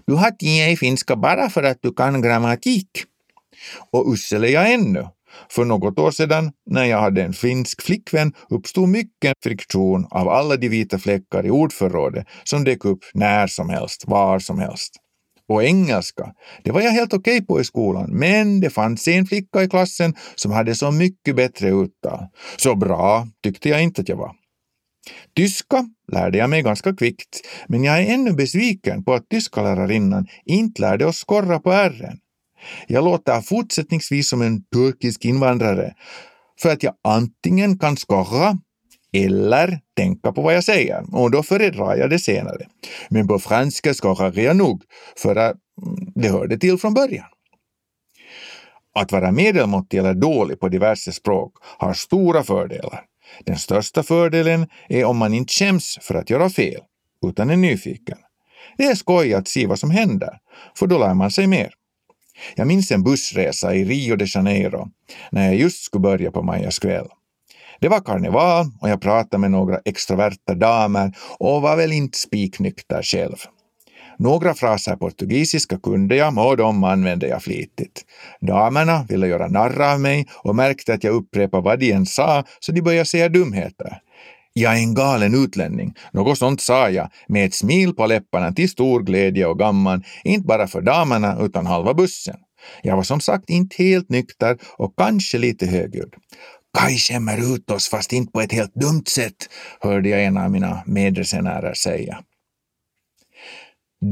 Du 0.06 0.14
har 0.14 0.30
tio 0.30 0.70
i 0.70 0.76
finska 0.76 1.16
bara 1.16 1.50
för 1.50 1.62
att 1.62 1.78
du 1.80 1.92
kan 1.92 2.22
grammatik. 2.22 2.88
Och 3.90 4.12
usel 4.12 4.44
är 4.44 4.48
jag 4.48 4.72
ännu. 4.72 5.08
För 5.50 5.64
något 5.64 5.98
år 5.98 6.10
sedan, 6.10 6.52
när 6.66 6.84
jag 6.84 7.00
hade 7.00 7.22
en 7.22 7.32
finsk 7.32 7.82
flickvän, 7.82 8.32
uppstod 8.50 8.88
mycket 8.88 9.34
friktion 9.44 10.06
av 10.10 10.28
alla 10.28 10.56
de 10.56 10.68
vita 10.68 10.98
fläckar 10.98 11.46
i 11.46 11.50
ordförrådet 11.50 12.26
som 12.44 12.64
dök 12.64 12.84
upp 12.84 13.04
när 13.14 13.46
som 13.46 13.68
helst, 13.68 14.04
var 14.06 14.38
som 14.38 14.58
helst. 14.58 14.96
Och 15.48 15.64
engelska, 15.64 16.32
det 16.64 16.70
var 16.70 16.80
jag 16.80 16.90
helt 16.90 17.12
okej 17.12 17.36
okay 17.36 17.46
på 17.46 17.60
i 17.60 17.64
skolan, 17.64 18.10
men 18.10 18.60
det 18.60 18.70
fanns 18.70 19.08
en 19.08 19.26
flicka 19.26 19.62
i 19.62 19.68
klassen 19.68 20.14
som 20.34 20.52
hade 20.52 20.74
så 20.74 20.90
mycket 20.90 21.36
bättre 21.36 21.68
uttal. 21.68 22.26
Så 22.56 22.74
bra 22.74 23.28
tyckte 23.42 23.68
jag 23.68 23.82
inte 23.82 24.00
att 24.00 24.08
jag 24.08 24.16
var. 24.16 24.32
Tyska 25.36 25.88
lärde 26.12 26.38
jag 26.38 26.50
mig 26.50 26.62
ganska 26.62 26.96
kvickt, 26.96 27.40
men 27.68 27.84
jag 27.84 28.02
är 28.02 28.14
ännu 28.14 28.32
besviken 28.32 29.04
på 29.04 29.14
att 29.14 29.28
tyskalärarinnan 29.28 30.26
inte 30.44 30.82
lärde 30.82 31.06
oss 31.06 31.16
skorra 31.16 31.58
på 31.58 31.72
ärren. 31.72 32.18
Jag 32.86 33.04
låter 33.04 33.40
fortsättningsvis 33.40 34.28
som 34.28 34.42
en 34.42 34.62
turkisk 34.74 35.24
invandrare 35.24 35.94
för 36.62 36.72
att 36.72 36.82
jag 36.82 36.94
antingen 37.04 37.78
kan 37.78 37.96
skorra 37.96 38.58
eller 39.12 39.80
tänka 39.96 40.32
på 40.32 40.42
vad 40.42 40.54
jag 40.54 40.64
säger 40.64 41.04
och 41.12 41.30
då 41.30 41.42
föredrar 41.42 41.96
jag 41.96 42.10
det 42.10 42.18
senare. 42.18 42.66
Men 43.08 43.28
på 43.28 43.38
franska 43.38 43.94
skorrar 43.94 44.38
jag 44.38 44.56
nog 44.56 44.82
för 45.16 45.36
att 45.36 45.56
mm, 45.82 46.12
det 46.14 46.28
hörde 46.28 46.58
till 46.58 46.78
från 46.78 46.94
början. 46.94 47.26
Att 48.94 49.12
vara 49.12 49.32
medelmåttig 49.32 49.98
eller 49.98 50.14
dålig 50.14 50.60
på 50.60 50.68
diverse 50.68 51.12
språk 51.12 51.52
har 51.62 51.94
stora 51.94 52.42
fördelar. 52.42 53.04
Den 53.44 53.58
största 53.58 54.02
fördelen 54.02 54.66
är 54.88 55.04
om 55.04 55.16
man 55.16 55.34
inte 55.34 55.52
skäms 55.52 55.98
för 56.02 56.14
att 56.14 56.30
göra 56.30 56.50
fel, 56.50 56.80
utan 57.26 57.50
är 57.50 57.56
nyfiken. 57.56 58.18
Det 58.78 58.84
är 58.84 58.94
skoj 58.94 59.34
att 59.34 59.48
se 59.48 59.66
vad 59.66 59.78
som 59.78 59.90
händer, 59.90 60.38
för 60.78 60.86
då 60.86 60.98
lär 60.98 61.14
man 61.14 61.30
sig 61.30 61.46
mer. 61.46 61.70
Jag 62.54 62.66
minns 62.66 62.90
en 62.90 63.02
bussresa 63.02 63.74
i 63.74 63.84
Rio 63.84 64.16
de 64.16 64.26
Janeiro 64.28 64.88
när 65.30 65.46
jag 65.46 65.56
just 65.56 65.84
skulle 65.84 66.00
börja 66.00 66.30
på 66.30 66.42
Majas 66.42 66.78
kväll. 66.78 67.08
Det 67.80 67.88
var 67.88 68.00
karneval 68.00 68.66
och 68.80 68.88
jag 68.88 69.00
pratade 69.00 69.38
med 69.38 69.50
några 69.50 69.78
extroverta 69.84 70.54
damer 70.54 71.12
och 71.38 71.62
var 71.62 71.76
väl 71.76 71.92
inte 71.92 72.18
spiknykter 72.18 73.02
själv. 73.02 73.36
Några 74.18 74.54
fraser 74.54 74.96
portugisiska 74.96 75.78
kunde 75.78 76.16
jag 76.16 76.38
och 76.38 76.56
de 76.56 76.84
använde 76.84 77.28
jag 77.28 77.42
flitigt. 77.42 78.04
Damerna 78.40 79.06
ville 79.08 79.26
göra 79.26 79.48
narr 79.48 79.92
av 79.92 80.00
mig 80.00 80.26
och 80.34 80.56
märkte 80.56 80.94
att 80.94 81.04
jag 81.04 81.14
upprepade 81.14 81.62
vad 81.62 81.78
de 81.78 81.92
än 81.92 82.06
sa 82.06 82.44
så 82.60 82.72
de 82.72 82.82
började 82.82 83.04
säga 83.04 83.28
dumheter. 83.28 84.00
Jag 84.52 84.72
är 84.72 84.78
en 84.78 84.94
galen 84.94 85.44
utlänning. 85.44 85.94
Något 86.12 86.38
sånt 86.38 86.60
sa 86.60 86.90
jag 86.90 87.08
med 87.28 87.46
ett 87.46 87.54
smil 87.54 87.94
på 87.94 88.06
läpparna 88.06 88.52
till 88.52 88.68
stor 88.68 89.02
glädje 89.02 89.46
och 89.46 89.58
gamman, 89.58 90.04
inte 90.24 90.46
bara 90.46 90.66
för 90.66 90.80
damerna 90.80 91.36
utan 91.40 91.66
halva 91.66 91.94
bussen. 91.94 92.36
Jag 92.82 92.96
var 92.96 93.02
som 93.02 93.20
sagt 93.20 93.50
inte 93.50 93.82
helt 93.82 94.08
nykter 94.08 94.58
och 94.76 94.94
kanske 94.96 95.38
lite 95.38 95.66
högljudd. 95.66 96.14
Kaj 96.78 96.98
skämmer 96.98 97.54
ut 97.54 97.70
oss 97.70 97.88
fast 97.88 98.12
inte 98.12 98.32
på 98.32 98.40
ett 98.40 98.52
helt 98.52 98.74
dumt 98.74 99.04
sätt, 99.08 99.48
hörde 99.80 100.08
jag 100.08 100.24
en 100.24 100.36
av 100.36 100.50
mina 100.50 100.82
medresenärer 100.86 101.74
säga. 101.74 102.22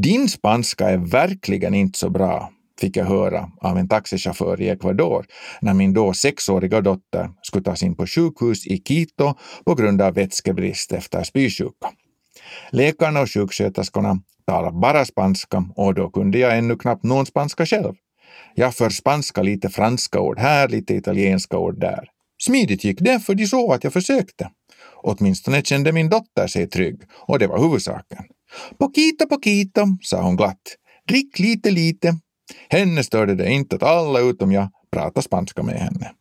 Din 0.03 0.29
spanska 0.29 0.91
är 0.91 0.97
verkligen 0.97 1.75
inte 1.75 1.99
så 1.99 2.11
bra, 2.11 2.51
fick 2.81 2.97
jag 2.97 3.05
höra 3.05 3.51
av 3.61 3.79
en 3.79 3.89
taxichaufför 3.89 4.61
i 4.61 4.69
Ecuador 4.69 5.27
när 5.61 5.75
min 5.75 5.95
då 5.95 6.13
sexåriga 6.13 6.81
dotter 6.81 7.31
skulle 7.43 7.65
tas 7.65 7.83
in 7.83 7.97
på 7.97 8.07
sjukhus 8.07 8.67
i 8.67 8.79
Quito 8.79 9.35
på 9.67 9.75
grund 9.75 10.03
av 10.03 10.15
vätskebrist 10.15 10.93
efter 10.93 11.23
spysjuka. 11.23 11.89
Läkarna 12.71 13.21
och 13.21 13.31
sjuksköterskorna 13.31 14.19
talade 14.47 14.79
bara 14.79 15.05
spanska 15.05 15.65
och 15.77 15.95
då 15.95 16.11
kunde 16.11 16.39
jag 16.39 16.59
ännu 16.59 16.77
knappt 16.77 17.05
någon 17.05 17.27
spanska 17.27 17.67
själv. 17.67 17.95
Jag 18.55 18.75
förspanska 18.75 19.43
lite 19.43 19.69
franska 19.69 20.21
ord 20.21 20.39
här, 20.39 20.69
lite 20.69 20.95
italienska 20.95 21.59
ord 21.59 21.81
där. 21.81 22.09
Smidigt 22.43 22.85
gick 22.85 23.01
det, 23.01 23.21
för 23.21 23.35
de 23.35 23.47
såg 23.47 23.73
att 23.73 23.85
jag 23.85 23.93
försökte. 23.93 24.51
Åtminstone 25.03 25.63
kände 25.63 25.93
min 25.93 26.09
dotter 26.09 26.47
sig 26.47 26.67
trygg, 26.67 27.03
och 27.13 27.39
det 27.39 27.47
var 27.47 27.59
huvudsaken. 27.59 28.25
Poquito, 28.79 29.27
poquito, 29.27 29.87
sa 30.03 30.23
hon 30.23 30.37
glatt. 30.37 30.77
Drick 31.09 31.39
lite, 31.39 31.71
lite. 31.71 32.19
Henne 32.69 33.05
störde 33.05 33.35
det 33.35 33.53
inte 33.53 33.77
att 33.77 33.83
alla 33.83 34.21
utom 34.21 34.53
jag 34.53 34.69
pratade 34.93 35.23
spanska 35.23 35.63
med 35.63 35.81
henne. 35.81 36.13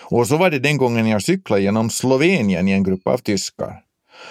Och 0.00 0.26
så 0.26 0.36
var 0.36 0.50
det 0.50 0.58
den 0.58 0.76
gången 0.76 1.06
jag 1.06 1.22
cyklade 1.22 1.62
genom 1.62 1.90
Slovenien 1.90 2.68
i 2.68 2.72
en 2.72 2.82
grupp 2.82 3.06
av 3.06 3.18
tyskar. 3.18 3.83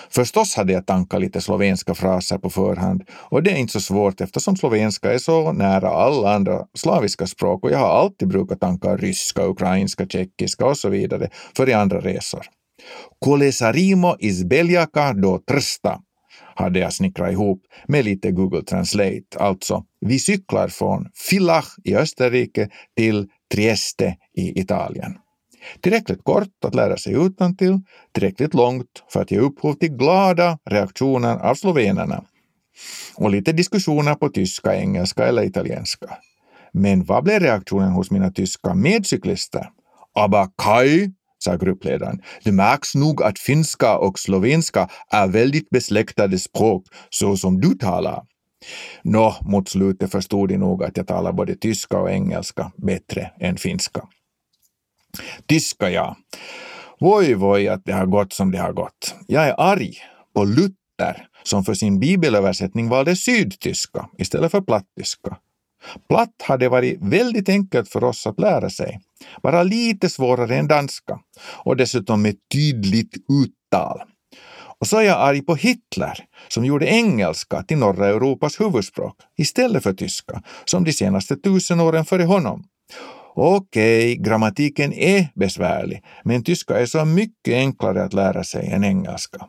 Förstås 0.10 0.56
hade 0.56 0.74
jag 0.74 0.86
tankat 0.86 1.22
lite 1.22 1.42
slovenska 1.42 1.94
fraser 1.96 2.38
på 2.38 2.50
förhand 2.50 3.04
och 3.12 3.44
det 3.44 3.52
är 3.52 3.56
inte 3.56 3.74
så 3.74 3.80
svårt 3.80 4.22
eftersom 4.22 4.56
slovenska 4.58 5.14
är 5.14 5.18
så 5.18 5.52
nära 5.52 5.90
alla 5.90 6.36
andra 6.36 6.66
slaviska 6.74 7.28
språk 7.28 7.64
och 7.64 7.72
jag 7.72 7.80
har 7.80 8.00
alltid 8.02 8.28
brukat 8.28 8.60
tanka 8.60 8.98
ryska, 8.98 9.46
ukrainska, 9.46 10.08
tjeckiska 10.08 10.66
och 10.66 10.78
så 10.78 10.90
vidare 10.90 11.30
för 11.56 11.70
i 11.70 11.74
andra 11.74 12.00
resor. 12.00 12.46
Kolesarimo 13.20 14.16
iz 14.20 14.46
Beljaka 14.46 15.14
do 15.14 15.40
Trsta 15.48 16.00
hade 16.56 16.80
jag 16.80 16.94
snickrat 16.94 17.32
ihop 17.32 17.62
med 17.88 18.06
lite 18.06 18.32
Google 18.32 18.62
Translate, 18.62 19.40
alltså 19.40 19.84
vi 20.02 20.20
cyklar 20.20 20.68
från 20.68 21.08
Villach 21.32 21.76
i 21.84 21.96
Österrike 21.96 22.70
till 22.98 23.28
Trieste 23.54 24.16
i 24.38 24.62
Italien. 24.62 25.18
Tillräckligt 25.82 26.24
kort 26.24 26.66
att 26.66 26.76
lära 26.76 26.98
sig 26.98 27.14
utantill, 27.14 27.80
tillräckligt 28.12 28.54
långt 28.54 29.04
för 29.10 29.22
att 29.22 29.32
ge 29.32 29.38
upphov 29.38 29.74
till 29.74 29.98
glada 29.98 30.60
reaktioner 30.70 31.36
av 31.36 31.56
slovenerna 31.56 32.24
och 33.16 33.32
lite 33.32 33.52
diskussioner 33.52 34.16
på 34.16 34.30
tyska, 34.30 34.76
engelska 34.76 35.28
eller 35.28 35.44
italienska. 35.44 36.18
Men 36.74 37.04
vad 37.04 37.24
blev 37.24 37.40
reaktionen 37.40 37.92
hos 37.92 38.12
mina 38.12 38.32
tyska 38.32 38.74
medcyklister? 38.74 39.70
Aber 40.16 40.48
Kai, 40.58 41.12
sa 41.40 41.58
gruppledaren, 41.58 42.22
det 42.44 42.52
märks 42.52 42.96
nog 42.96 43.24
att 43.24 43.40
finska 43.40 43.98
och 43.98 44.20
slovenska 44.20 44.90
är 45.10 45.28
väldigt 45.28 45.70
besläktade 45.70 46.40
språk, 46.40 46.86
så 47.10 47.38
som 47.38 47.62
du 47.62 47.76
talar. 47.76 48.24
Nå, 49.04 49.36
mot 49.42 49.70
slutet 49.70 50.12
förstod 50.12 50.50
de 50.50 50.58
nog 50.58 50.84
att 50.84 50.98
jag 50.98 51.08
talar 51.08 51.32
både 51.32 51.56
tyska 51.56 51.98
och 51.98 52.12
engelska 52.12 52.72
bättre 52.78 53.32
än 53.40 53.58
finska. 53.58 54.02
Tyska, 55.48 55.90
ja. 55.90 56.18
Voi 57.00 57.34
voi 57.34 57.68
att 57.68 57.82
det 57.86 57.94
har 57.94 58.06
gått 58.06 58.34
som 58.34 58.52
det 58.52 58.58
har 58.58 58.74
gått. 58.74 59.16
Jag 59.28 59.48
är 59.48 59.56
arg 59.58 59.98
på 60.36 60.44
Luther 60.44 61.28
som 61.44 61.64
för 61.64 61.74
sin 61.74 62.00
bibelöversättning 62.00 62.90
valde 62.90 63.16
sydtyska 63.16 64.10
istället 64.18 64.52
för 64.52 64.62
plattyska. 64.62 65.38
Platt 66.10 66.42
hade 66.44 66.70
varit 66.70 66.98
väldigt 67.02 67.50
enkelt 67.50 67.90
för 67.90 68.04
oss 68.04 68.28
att 68.28 68.40
lära 68.40 68.70
sig, 68.70 69.00
bara 69.44 69.64
lite 69.64 70.10
svårare 70.10 70.56
än 70.56 70.68
danska 70.68 71.20
och 71.44 71.78
dessutom 71.78 72.22
med 72.22 72.36
tydligt 72.54 73.16
uttal. 73.16 74.02
Och 74.80 74.88
så 74.88 74.98
är 74.98 75.02
jag 75.02 75.22
arg 75.22 75.42
på 75.42 75.56
Hitler 75.56 76.26
som 76.48 76.66
gjorde 76.66 76.86
engelska 76.86 77.64
till 77.64 77.78
norra 77.78 78.08
Europas 78.08 78.60
huvudspråk 78.60 79.16
istället 79.38 79.84
för 79.84 79.94
tyska, 79.94 80.44
som 80.66 80.84
de 80.84 80.94
senaste 80.94 81.36
tusen 81.36 81.80
åren 81.80 82.06
före 82.06 82.24
honom. 82.24 82.64
Okej, 83.36 84.12
okay, 84.12 84.16
grammatiken 84.16 84.94
är 84.94 85.28
besvärlig, 85.36 86.04
men 86.24 86.44
tyska 86.44 86.80
är 86.80 86.86
så 86.86 87.06
mycket 87.06 87.54
enklare 87.54 88.04
att 88.04 88.14
lära 88.14 88.44
sig 88.44 88.70
än 88.70 88.84
engelska. 88.84 89.48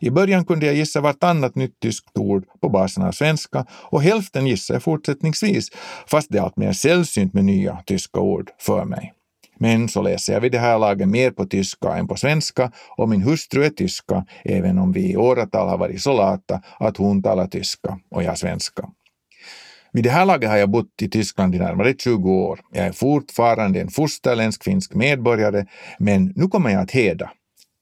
I 0.00 0.10
början 0.10 0.44
kunde 0.44 0.66
jag 0.66 0.74
gissa 0.74 1.00
vartannat 1.00 1.54
nytt 1.54 1.80
tyskt 1.80 2.18
ord 2.18 2.44
på 2.60 2.68
basen 2.68 3.04
av 3.04 3.12
svenska 3.12 3.66
och 3.70 4.02
hälften 4.02 4.46
gissar 4.46 4.74
jag 4.74 4.82
fortsättningsvis, 4.82 5.68
fast 6.06 6.28
det 6.30 6.38
är 6.38 6.42
allt 6.42 6.56
mer 6.56 6.72
sällsynt 6.72 7.34
med 7.34 7.44
nya 7.44 7.78
tyska 7.86 8.20
ord 8.20 8.50
för 8.58 8.84
mig. 8.84 9.12
Men 9.58 9.88
så 9.88 10.02
läser 10.02 10.32
jag 10.32 10.40
vid 10.40 10.52
det 10.52 10.58
här 10.58 10.78
laget 10.78 11.08
mer 11.08 11.30
på 11.30 11.44
tyska 11.44 11.96
än 11.96 12.08
på 12.08 12.16
svenska 12.16 12.72
och 12.96 13.08
min 13.08 13.22
hustru 13.22 13.64
är 13.64 13.70
tyska, 13.70 14.26
även 14.44 14.78
om 14.78 14.92
vi 14.92 15.10
i 15.10 15.16
åratal 15.16 15.68
har 15.68 15.78
varit 15.78 16.02
så 16.02 16.12
lata 16.12 16.62
att 16.78 16.96
hon 16.96 17.22
talar 17.22 17.46
tyska 17.46 17.98
och 18.10 18.22
jag 18.22 18.38
svenska. 18.38 18.88
Vid 19.96 20.04
det 20.04 20.10
här 20.10 20.26
laget 20.26 20.50
har 20.50 20.56
jag 20.56 20.70
bott 20.70 21.02
i 21.02 21.08
Tyskland 21.08 21.54
i 21.54 21.58
närmare 21.58 21.94
20 21.94 22.30
år. 22.30 22.60
Jag 22.72 22.86
är 22.86 22.92
fortfarande 22.92 23.80
en 23.80 23.88
fosterländsk 23.88 24.64
finsk 24.64 24.94
medborgare, 24.94 25.66
men 25.98 26.32
nu 26.36 26.46
kommer 26.46 26.70
jag 26.70 26.82
att 26.82 26.90
heda. 26.90 27.30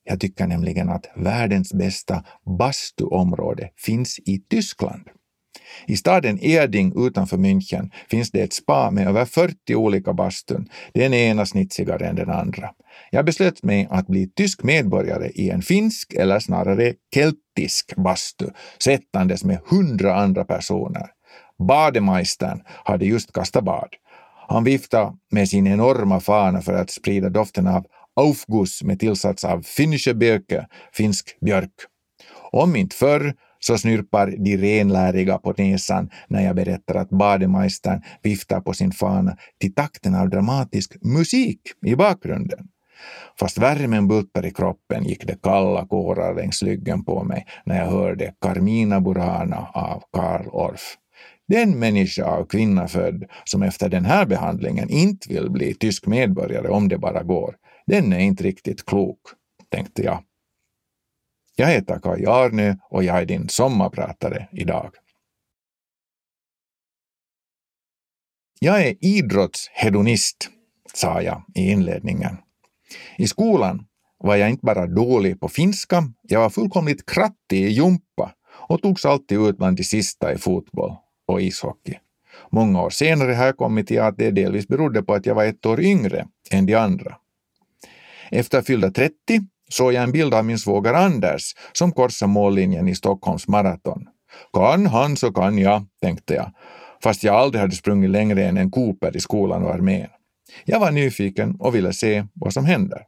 Jag 0.03 0.19
tycker 0.19 0.47
nämligen 0.47 0.89
att 0.89 1.05
världens 1.15 1.73
bästa 1.73 2.23
bastuområde 2.59 3.69
finns 3.77 4.19
i 4.19 4.39
Tyskland. 4.49 5.01
I 5.87 5.97
staden 5.97 6.39
Erding 6.41 7.07
utanför 7.07 7.37
München 7.37 7.91
finns 8.09 8.31
det 8.31 8.41
ett 8.41 8.53
spa 8.53 8.91
med 8.91 9.07
över 9.07 9.25
40 9.25 9.75
olika 9.75 10.13
bastun, 10.13 10.69
den 10.93 11.13
ena 11.13 11.45
snitsigare 11.45 12.07
än 12.07 12.15
den 12.15 12.29
andra. 12.29 12.69
Jag 13.11 13.25
beslöt 13.25 13.63
mig 13.63 13.87
att 13.89 14.07
bli 14.07 14.27
tysk 14.35 14.63
medborgare 14.63 15.29
i 15.29 15.49
en 15.49 15.61
finsk, 15.61 16.13
eller 16.13 16.39
snarare 16.39 16.93
keltisk 17.13 17.95
bastu, 17.95 18.45
sättandes 18.83 19.43
med 19.43 19.59
hundra 19.65 20.15
andra 20.15 20.45
personer. 20.45 21.14
Bademeistern 21.59 22.61
hade 22.67 23.05
just 23.05 23.33
kastat 23.33 23.63
bad. 23.63 23.89
Han 24.47 24.63
viftade 24.63 25.13
med 25.31 25.49
sin 25.49 25.67
enorma 25.67 26.19
fana 26.19 26.61
för 26.61 26.73
att 26.73 26.89
sprida 26.89 27.29
doften 27.29 27.67
av 27.67 27.85
Aufguss 28.15 28.83
med 28.83 28.99
tillsats 28.99 29.45
av 29.45 29.61
Finnische 29.61 30.13
Birke, 30.13 30.67
finsk 30.93 31.37
björk. 31.41 31.71
Om 32.51 32.75
inte 32.75 32.95
förr 32.95 33.33
så 33.59 33.77
snyrpar 33.77 34.33
de 34.37 34.57
renläriga 34.57 35.37
på 35.37 35.53
näsan 35.57 36.09
när 36.27 36.45
jag 36.45 36.55
berättar 36.55 36.95
att 36.95 37.09
bademeistern 37.09 38.01
viftar 38.21 38.61
på 38.61 38.73
sin 38.73 38.91
fana 38.91 39.37
till 39.61 39.73
takten 39.73 40.15
av 40.15 40.29
dramatisk 40.29 40.95
musik 41.01 41.59
i 41.85 41.95
bakgrunden. 41.95 42.67
Fast 43.39 43.57
värmen 43.57 44.07
bultar 44.07 44.45
i 44.45 44.51
kroppen 44.51 45.03
gick 45.03 45.27
det 45.27 45.41
kalla 45.41 45.87
kårar 45.87 46.35
längs 46.35 46.63
ryggen 46.63 47.03
på 47.03 47.23
mig 47.23 47.45
när 47.65 47.77
jag 47.77 47.91
hörde 47.91 48.33
Carmina 48.41 49.01
Burana 49.01 49.67
av 49.73 50.03
Karl 50.13 50.47
Orff. 50.47 50.97
Den 51.47 51.79
människa 51.79 52.25
av 52.25 52.45
kvinna 52.45 52.87
född 52.87 53.25
som 53.43 53.63
efter 53.63 53.89
den 53.89 54.05
här 54.05 54.25
behandlingen 54.25 54.89
inte 54.89 55.29
vill 55.29 55.49
bli 55.49 55.73
tysk 55.73 56.05
medborgare 56.05 56.67
om 56.67 56.87
det 56.87 56.97
bara 56.97 57.23
går, 57.23 57.55
den 57.87 58.13
är 58.13 58.19
inte 58.19 58.43
riktigt 58.43 58.85
klok, 58.85 59.19
tänkte 59.69 60.03
jag. 60.03 60.23
Jag 61.55 61.67
heter 61.67 61.99
Kaj 61.99 62.25
Arnö 62.25 62.75
och 62.89 63.03
jag 63.03 63.21
är 63.21 63.25
din 63.25 63.49
sommarpratare 63.49 64.47
idag. 64.51 64.91
Jag 68.59 68.87
är 68.87 69.05
idrottshedonist, 69.05 70.49
sa 70.93 71.21
jag 71.21 71.43
i 71.55 71.71
inledningen. 71.71 72.37
I 73.17 73.27
skolan 73.27 73.87
var 74.17 74.35
jag 74.35 74.49
inte 74.49 74.65
bara 74.65 74.87
dålig 74.87 75.39
på 75.39 75.49
finska, 75.49 76.03
jag 76.21 76.39
var 76.39 76.49
fullkomligt 76.49 77.05
krattig 77.05 77.63
i 77.63 77.67
jumpa 77.67 78.33
och 78.67 78.81
togs 78.81 79.05
alltid 79.05 79.39
ut 79.39 79.57
bland 79.57 79.77
de 79.77 79.83
sista 79.83 80.33
i 80.33 80.37
fotboll 80.37 80.97
och 81.25 81.41
ishockey. 81.41 81.97
Många 82.49 82.81
år 82.81 82.89
senare 82.89 83.33
har 83.33 83.45
jag 83.45 83.57
kommit 83.57 83.87
till 83.87 84.01
att 84.01 84.17
det 84.17 84.31
delvis 84.31 84.67
berodde 84.67 85.03
på 85.03 85.13
att 85.13 85.25
jag 85.25 85.35
var 85.35 85.45
ett 85.45 85.65
år 85.65 85.81
yngre 85.81 86.27
än 86.51 86.65
de 86.65 86.75
andra. 86.75 87.15
Efter 88.31 88.61
fyllda 88.61 88.91
30 88.91 89.13
såg 89.69 89.93
jag 89.93 90.03
en 90.03 90.11
bild 90.11 90.33
av 90.33 90.45
min 90.45 90.59
svåger 90.59 90.93
Anders 90.93 91.41
som 91.73 91.91
korsade 91.91 92.31
mållinjen 92.31 92.87
i 92.87 92.95
Stockholms 92.95 93.47
maraton. 93.47 94.07
Kan 94.53 94.85
han 94.85 95.17
så 95.17 95.33
kan 95.33 95.57
jag, 95.57 95.85
tänkte 96.01 96.33
jag, 96.33 96.51
fast 97.03 97.23
jag 97.23 97.35
aldrig 97.35 97.61
hade 97.61 97.75
sprungit 97.75 98.09
längre 98.09 98.43
än 98.43 98.57
en 98.57 98.71
Cooper 98.71 99.17
i 99.17 99.19
skolan 99.19 99.63
och 99.63 99.73
armén. 99.73 100.09
Jag 100.65 100.79
var 100.79 100.91
nyfiken 100.91 101.55
och 101.59 101.75
ville 101.75 101.93
se 101.93 102.25
vad 102.33 102.53
som 102.53 102.65
händer. 102.65 103.01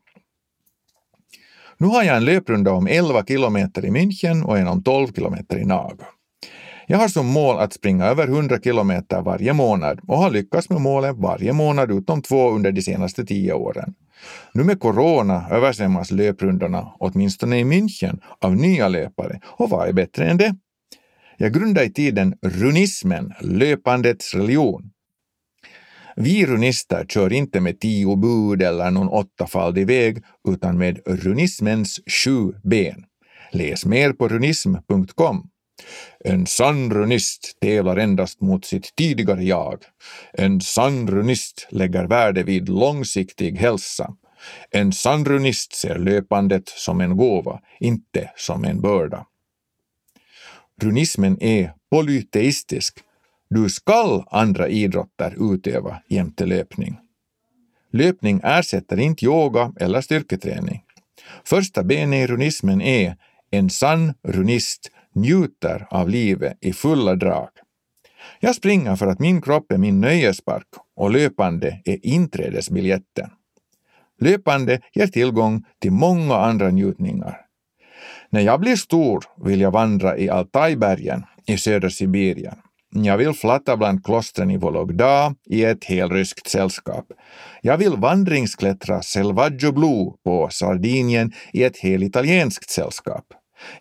Nu 1.78 1.88
har 1.88 2.04
jag 2.04 2.18
en 2.18 2.26
löprunda 2.26 2.72
om 2.72 2.88
11 2.88 3.26
kilometer 3.26 3.86
i 3.86 3.90
München 3.90 4.44
och 4.44 4.58
en 4.58 4.68
om 4.68 4.84
12 4.84 5.14
kilometer 5.14 5.58
i 5.58 5.66
Naga. 5.66 6.06
Jag 6.90 6.98
har 6.98 7.08
som 7.08 7.28
mål 7.28 7.60
att 7.60 7.74
springa 7.74 8.06
över 8.06 8.28
100 8.28 8.60
kilometer 8.60 9.22
varje 9.22 9.54
månad 9.54 10.00
och 10.08 10.18
har 10.18 10.32
lyckats 10.32 10.70
med 10.70 10.82
målen 10.82 11.22
varje 11.22 11.54
månad 11.54 11.92
utom 11.92 12.22
två 12.22 12.50
under 12.50 12.72
de 12.72 12.82
senaste 12.82 13.26
tio 13.26 13.54
åren. 13.54 13.94
Nu 14.54 14.64
med 14.64 14.80
corona 14.80 15.46
översvämmas 15.52 16.12
löprundorna, 16.12 16.88
åtminstone 17.00 17.60
i 17.60 17.64
München, 17.64 18.20
av 18.42 18.56
nya 18.56 18.88
löpare. 18.88 19.40
Och 19.46 19.70
vad 19.70 19.88
är 19.88 19.94
bättre 19.94 20.26
än 20.26 20.38
det? 20.38 20.56
Jag 21.38 21.54
grundade 21.54 21.86
i 21.86 21.94
tiden 21.94 22.36
runismen, 22.42 23.34
löpandets 23.42 24.34
religion. 24.34 24.92
Vi 26.16 26.46
runister 26.46 27.06
kör 27.10 27.34
inte 27.34 27.60
med 27.60 27.80
tio 27.80 28.16
bud 28.16 28.62
eller 28.62 28.92
någon 28.92 29.10
åttafaldig 29.10 29.88
väg, 29.88 30.24
utan 30.48 30.78
med 30.78 31.00
runismens 31.06 32.00
sju 32.08 32.54
ben. 32.64 33.04
Läs 33.52 33.86
mer 33.86 34.14
på 34.14 34.28
runism.com. 34.28 35.50
En 36.20 36.46
sann 36.46 36.92
runist 36.92 37.58
tävlar 37.62 37.98
endast 37.98 38.42
mot 38.42 38.66
sitt 38.66 38.96
tidigare 38.96 39.44
jag. 39.44 39.84
En 40.34 40.62
sann 40.62 41.08
runist 41.08 41.68
lägger 41.70 42.06
värde 42.06 42.44
vid 42.44 42.70
långsiktig 42.70 43.58
hälsa. 43.58 44.14
En 44.72 44.94
sann 44.94 45.26
runist 45.26 45.76
ser 45.76 46.00
löpandet 46.00 46.70
som 46.70 47.02
en 47.02 47.18
gåva, 47.18 47.62
inte 47.80 48.32
som 48.36 48.66
en 48.66 48.82
börda. 48.82 49.26
Runismen 50.82 51.38
är 51.42 51.74
polyteistisk. 51.92 53.00
Du 53.50 53.70
skall 53.70 54.24
andra 54.32 54.68
idrotter 54.68 55.54
utöva 55.54 56.02
jämte 56.10 56.46
löpning. 56.46 56.98
Löpning 57.92 58.42
ersätter 58.44 59.00
inte 59.00 59.26
yoga 59.26 59.74
eller 59.80 60.02
styrketräning. 60.02 60.84
Första 61.46 61.84
benet 61.84 62.24
i 62.24 62.28
runismen 62.28 62.82
är 62.82 63.16
en 63.52 63.70
sann 63.70 64.14
runist 64.24 64.92
njuter 65.18 65.88
av 65.90 66.10
livet 66.10 66.58
i 66.62 66.74
fulla 66.74 67.16
drag. 67.16 67.50
Jag 68.40 68.56
springer 68.56 68.96
för 68.96 69.08
att 69.08 69.20
min 69.20 69.42
kropp 69.42 69.72
är 69.72 69.78
min 69.78 70.02
nöjespark 70.02 70.68
och 70.96 71.12
löpande 71.12 71.82
är 71.86 72.06
inträdesbiljetten. 72.06 73.30
Löpande 74.22 74.82
ger 74.94 75.08
tillgång 75.08 75.64
till 75.82 75.92
många 75.92 76.36
andra 76.36 76.70
njutningar. 76.70 77.42
När 78.30 78.42
jag 78.42 78.60
blir 78.60 78.76
stor 78.76 79.24
vill 79.46 79.62
jag 79.62 79.72
vandra 79.72 80.18
i 80.18 80.30
Altajbergen 80.30 81.24
i 81.48 81.58
södra 81.58 81.90
Sibirien. 81.90 82.56
Jag 82.90 83.18
vill 83.18 83.34
flatta 83.34 83.78
bland 83.78 84.06
klostren 84.06 84.52
i 84.52 84.58
Vologda 84.58 85.36
i 85.46 85.64
ett 85.64 85.84
helryskt 85.84 86.48
sällskap. 86.50 87.06
Jag 87.62 87.78
vill 87.78 87.96
vandringsklättra 87.96 89.02
Selvaggio 89.02 89.72
Blu 89.72 90.12
på 90.24 90.50
Sardinien 90.52 91.32
i 91.54 91.64
ett 91.64 91.78
helitalienskt 91.78 92.70
sällskap. 92.70 93.26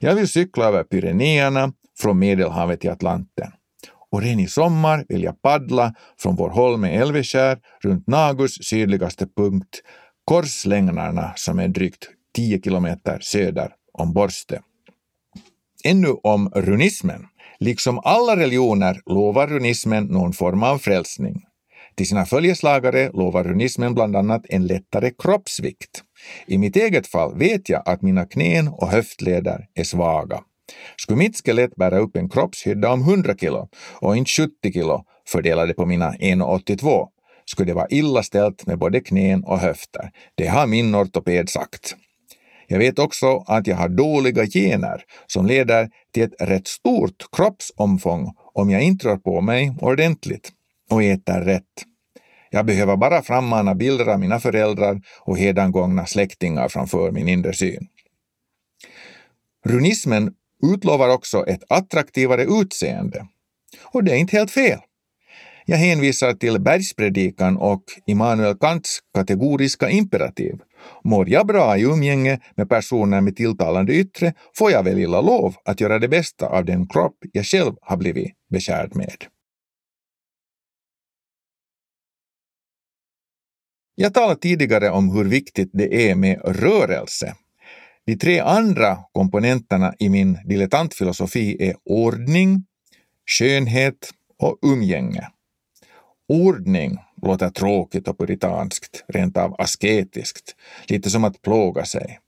Jag 0.01 0.15
vill 0.15 0.29
cykla 0.29 0.65
över 0.65 0.85
Pyrenéerna 0.85 1.73
från 1.99 2.19
Medelhavet 2.19 2.81
till 2.81 2.91
Atlanten. 2.91 3.53
Och 4.11 4.23
redan 4.23 4.41
i 4.41 4.49
sommar 4.49 5.05
vill 5.09 5.23
jag 5.23 5.43
paddla 5.43 5.95
från 6.19 6.37
vår 6.37 6.51
holme 6.51 6.97
Älveskär 6.97 7.59
runt 7.81 8.07
Nagus 8.07 8.55
sydligaste 8.63 9.27
punkt, 9.37 9.83
Korslänglarna 10.25 11.33
som 11.37 11.59
är 11.59 11.69
drygt 11.69 12.09
10 12.37 12.61
kilometer 12.63 13.19
söder 13.21 13.73
om 13.93 14.13
Borste. 14.13 14.61
Ännu 15.85 16.09
om 16.23 16.51
runismen. 16.55 17.27
Liksom 17.61 18.01
alla 18.05 18.37
religioner 18.37 19.01
lovar 19.07 19.47
runismen 19.47 20.05
någon 20.05 20.33
form 20.33 20.63
av 20.63 20.79
frälsning. 20.79 21.43
Till 21.97 22.09
sina 22.09 22.27
följeslagare 22.27 23.11
lovar 23.13 23.45
runismen 23.45 23.95
bland 23.95 24.17
annat 24.17 24.43
en 24.49 24.67
lättare 24.67 25.11
kroppsvikt. 25.19 26.03
I 26.47 26.59
mitt 26.59 26.77
eget 26.77 27.07
fall 27.07 27.39
vet 27.39 27.69
jag 27.69 27.83
att 27.87 28.03
mina 28.03 28.27
knän 28.27 28.69
och 28.69 28.89
höftleder 28.89 29.67
är 29.75 29.85
svaga. 29.85 30.41
Skulle 30.97 31.19
mitt 31.19 31.47
skelett 31.47 31.77
bära 31.77 31.99
upp 31.99 32.17
en 32.17 32.29
kroppshydda 32.29 32.93
om 32.93 33.01
100 33.01 33.35
kilo 33.37 33.69
och 34.01 34.17
inte 34.17 34.31
70 34.31 34.73
kilo 34.73 35.05
fördelade 35.29 35.75
på 35.75 35.87
mina 35.87 36.13
1,82 36.13 37.07
skulle 37.45 37.71
det 37.71 37.75
vara 37.75 37.89
illa 37.91 38.23
ställt 38.23 38.67
med 38.67 38.79
både 38.79 39.01
knän 39.01 39.45
och 39.45 39.59
höfter. 39.59 40.11
Det 40.35 40.47
har 40.47 40.67
min 40.67 40.95
ortoped 40.95 41.49
sagt. 41.49 41.97
Jag 42.69 42.79
vet 42.79 42.99
också 42.99 43.45
att 43.47 43.67
jag 43.67 43.77
har 43.77 43.89
dåliga 43.89 44.47
gener 44.47 45.03
som 45.27 45.47
leder 45.47 45.89
till 46.15 46.23
ett 46.23 46.35
rätt 46.41 46.67
stort 46.69 47.27
kroppsomfång 47.37 48.33
om 48.55 48.71
jag 48.71 48.83
inte 48.83 49.09
rör 49.09 49.17
på 49.17 49.41
mig 49.41 49.75
ordentligt 49.81 50.53
och 50.91 51.03
äter 51.03 51.41
rätt. 51.41 51.85
Jag 52.51 52.67
behöver 52.67 52.97
bara 52.97 53.23
frammana 53.23 53.75
bilder 53.75 54.07
av 54.07 54.21
mina 54.21 54.41
föräldrar 54.41 55.01
och 55.21 55.39
hedangångna 55.39 56.07
släktingar 56.07 56.69
framför 56.69 57.11
min 57.11 57.29
inre 57.29 57.53
syn. 57.53 57.89
Runismen 59.65 60.33
utlovar 60.75 61.09
också 61.09 61.47
ett 61.47 61.63
attraktivare 61.69 62.45
utseende. 62.45 63.27
Och 63.83 64.05
det 64.05 64.13
är 64.13 64.17
inte 64.17 64.37
helt 64.37 64.51
fel. 64.51 64.79
Jag 65.69 65.77
hänvisar 65.77 66.33
till 66.33 66.61
Bergspredikan 66.61 67.57
och 67.57 67.83
Immanuel 68.07 68.59
Kants 68.59 68.99
kategoriska 69.15 69.91
imperativ. 69.91 70.55
Mår 71.05 71.29
jag 71.29 71.47
bra 71.47 71.79
i 71.79 71.83
umgänge 71.83 72.41
med 72.57 72.69
personer 72.69 73.21
med 73.21 73.37
tilltalande 73.37 73.95
yttre 73.95 74.35
får 74.59 74.71
jag 74.71 74.83
väl 74.83 74.99
illa 74.99 75.21
lov 75.21 75.55
att 75.65 75.81
göra 75.81 75.99
det 75.99 76.09
bästa 76.09 76.47
av 76.47 76.65
den 76.65 76.89
kropp 76.89 77.17
jag 77.33 77.47
själv 77.47 77.75
har 77.81 77.97
blivit 77.97 78.33
bekärd 78.51 78.97
med. 78.97 79.17
Jag 83.99 84.15
talade 84.15 84.41
tidigare 84.41 84.91
om 84.91 85.11
hur 85.11 85.25
viktigt 85.25 85.71
det 85.73 86.11
är 86.11 86.15
med 86.15 86.41
rörelse. 86.45 87.35
De 88.07 88.17
tre 88.17 88.41
andra 88.41 88.99
komponenterna 89.13 89.95
i 89.99 90.09
min 90.09 90.39
dilettantfilosofi 90.45 91.57
är 91.69 91.75
ordning, 91.85 92.65
skönhet 93.27 94.11
och 94.39 94.59
umgänge. 94.63 95.29
Ordning 96.29 96.99
låter 97.23 97.51
tråkigt 97.51 98.09
och 98.09 98.19
puritanskt, 98.19 99.05
rent 99.09 99.37
av 99.37 99.61
asketiskt, 99.61 100.57
lite 100.89 101.11
som 101.11 101.25
att 101.25 101.43
plåga 101.43 101.85
sig. 101.85 102.19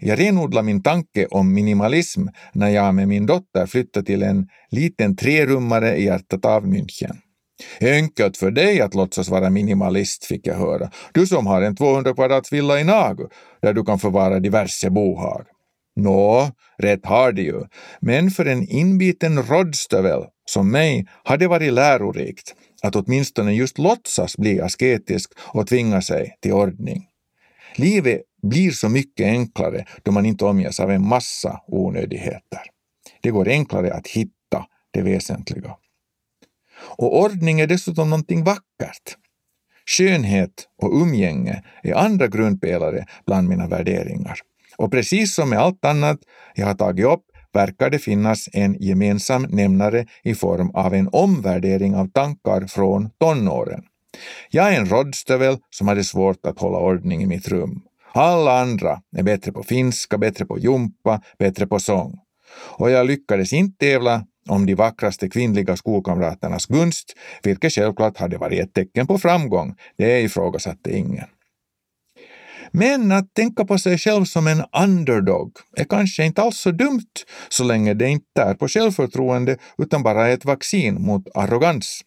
Jag 0.00 0.18
renodlade 0.20 0.66
min 0.66 0.82
tanke 0.82 1.26
om 1.26 1.54
minimalism 1.54 2.26
när 2.52 2.68
jag 2.68 2.94
med 2.94 3.08
min 3.08 3.26
dotter 3.26 3.66
flyttade 3.66 4.06
till 4.06 4.22
en 4.22 4.48
liten 4.70 5.16
trerummare 5.16 5.96
i 5.96 6.04
hjärtat 6.04 6.44
av 6.44 6.66
München. 6.66 7.16
Enkelt 7.80 8.36
för 8.36 8.50
dig 8.50 8.80
att 8.80 8.94
låtsas 8.94 9.28
vara 9.28 9.50
minimalist, 9.50 10.24
fick 10.24 10.46
jag 10.46 10.54
höra. 10.54 10.90
Du 11.12 11.26
som 11.26 11.46
har 11.46 11.62
en 11.62 11.76
200 11.76 12.14
kvadrats 12.14 12.52
villa 12.52 12.80
i 12.80 12.84
Nagu, 12.84 13.28
där 13.62 13.72
du 13.72 13.84
kan 13.84 13.98
förvara 13.98 14.40
diverse 14.40 14.90
bohag. 14.90 15.46
Nå, 15.96 16.50
rätt 16.78 17.06
har 17.06 17.32
de 17.32 17.42
ju, 17.42 17.60
men 18.00 18.30
för 18.30 18.46
en 18.46 18.68
inbiten 18.68 19.42
rådstövel 19.42 20.24
som 20.44 20.70
mig 20.70 21.06
har 21.24 21.36
det 21.36 21.48
varit 21.48 21.72
lärorikt 21.72 22.54
att 22.82 22.96
åtminstone 22.96 23.52
just 23.52 23.78
låtsas 23.78 24.36
bli 24.36 24.60
asketisk 24.60 25.32
och 25.38 25.66
tvinga 25.66 26.02
sig 26.02 26.36
till 26.42 26.52
ordning. 26.52 27.06
Livet 27.76 28.20
blir 28.42 28.70
så 28.70 28.88
mycket 28.88 29.26
enklare 29.26 29.84
då 30.02 30.12
man 30.12 30.26
inte 30.26 30.44
omges 30.44 30.80
av 30.80 30.90
en 30.90 31.08
massa 31.08 31.60
onödigheter. 31.66 32.60
Det 33.22 33.30
går 33.30 33.48
enklare 33.48 33.94
att 33.94 34.06
hitta 34.06 34.66
det 34.90 35.02
väsentliga. 35.02 35.76
Och 36.98 37.20
ordning 37.20 37.60
är 37.60 37.66
dessutom 37.66 38.10
någonting 38.10 38.44
vackert. 38.44 39.16
Skönhet 39.86 40.68
och 40.82 41.02
umgänge 41.02 41.62
är 41.82 41.94
andra 41.94 42.26
grundpelare 42.26 43.06
bland 43.26 43.48
mina 43.48 43.66
värderingar. 43.66 44.38
Och 44.76 44.90
precis 44.90 45.34
som 45.34 45.50
med 45.50 45.58
allt 45.58 45.84
annat 45.84 46.18
jag 46.54 46.66
har 46.66 46.74
tagit 46.74 47.06
upp 47.06 47.24
verkar 47.52 47.90
det 47.90 47.98
finnas 47.98 48.48
en 48.52 48.76
gemensam 48.80 49.42
nämnare 49.42 50.06
i 50.22 50.34
form 50.34 50.70
av 50.70 50.94
en 50.94 51.08
omvärdering 51.12 51.94
av 51.96 52.06
tankar 52.06 52.66
från 52.66 53.10
tonåren. 53.20 53.82
Jag 54.50 54.74
är 54.74 54.80
en 54.80 54.88
rådstövel 54.88 55.58
som 55.70 55.88
hade 55.88 56.04
svårt 56.04 56.46
att 56.46 56.60
hålla 56.60 56.78
ordning 56.78 57.22
i 57.22 57.26
mitt 57.26 57.48
rum. 57.48 57.82
Alla 58.12 58.60
andra 58.60 59.00
är 59.16 59.22
bättre 59.22 59.52
på 59.52 59.62
finska, 59.62 60.18
bättre 60.18 60.46
på 60.46 60.58
jumpa, 60.58 61.20
bättre 61.38 61.66
på 61.66 61.78
sång. 61.80 62.18
Och 62.52 62.90
jag 62.90 63.06
lyckades 63.06 63.52
inte 63.52 63.86
tävla 63.86 64.24
om 64.48 64.66
de 64.66 64.74
vackraste 64.74 65.28
kvinnliga 65.28 65.76
skolkamraternas 65.76 66.66
gunst, 66.66 67.16
vilket 67.42 67.72
självklart 67.72 68.18
hade 68.18 68.38
varit 68.38 68.60
ett 68.60 68.74
tecken 68.74 69.06
på 69.06 69.18
framgång, 69.18 69.74
det 69.96 70.20
ifrågasatte 70.20 70.96
ingen. 70.96 71.26
Men 72.72 73.12
att 73.12 73.34
tänka 73.34 73.64
på 73.64 73.78
sig 73.78 73.98
själv 73.98 74.24
som 74.24 74.46
en 74.46 74.64
underdog 74.82 75.52
är 75.76 75.84
kanske 75.84 76.24
inte 76.24 76.42
alls 76.42 76.58
så 76.58 76.70
dumt 76.70 77.12
så 77.48 77.64
länge 77.64 77.94
det 77.94 78.08
inte 78.08 78.42
är 78.42 78.54
på 78.54 78.68
självförtroende 78.68 79.56
utan 79.78 80.02
bara 80.02 80.28
är 80.28 80.34
ett 80.34 80.44
vaccin 80.44 81.02
mot 81.02 81.28
arrogans. 81.34 82.00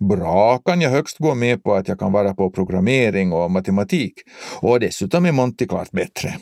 Bra 0.00 0.58
kan 0.58 0.80
jag 0.80 0.90
högst 0.90 1.18
gå 1.18 1.34
med 1.34 1.62
på 1.62 1.74
att 1.74 1.88
jag 1.88 1.98
kan 1.98 2.12
vara 2.12 2.34
på 2.34 2.50
programmering 2.50 3.32
och 3.32 3.50
matematik 3.50 4.12
och 4.60 4.80
dessutom 4.80 5.26
är 5.26 5.32
Monty 5.32 5.66
klart 5.66 5.90
bättre. 5.90 6.34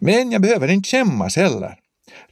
Men 0.00 0.32
jag 0.32 0.42
behöver 0.42 0.68
inte 0.68 0.88
skämmas 0.88 1.36
heller. 1.36 1.74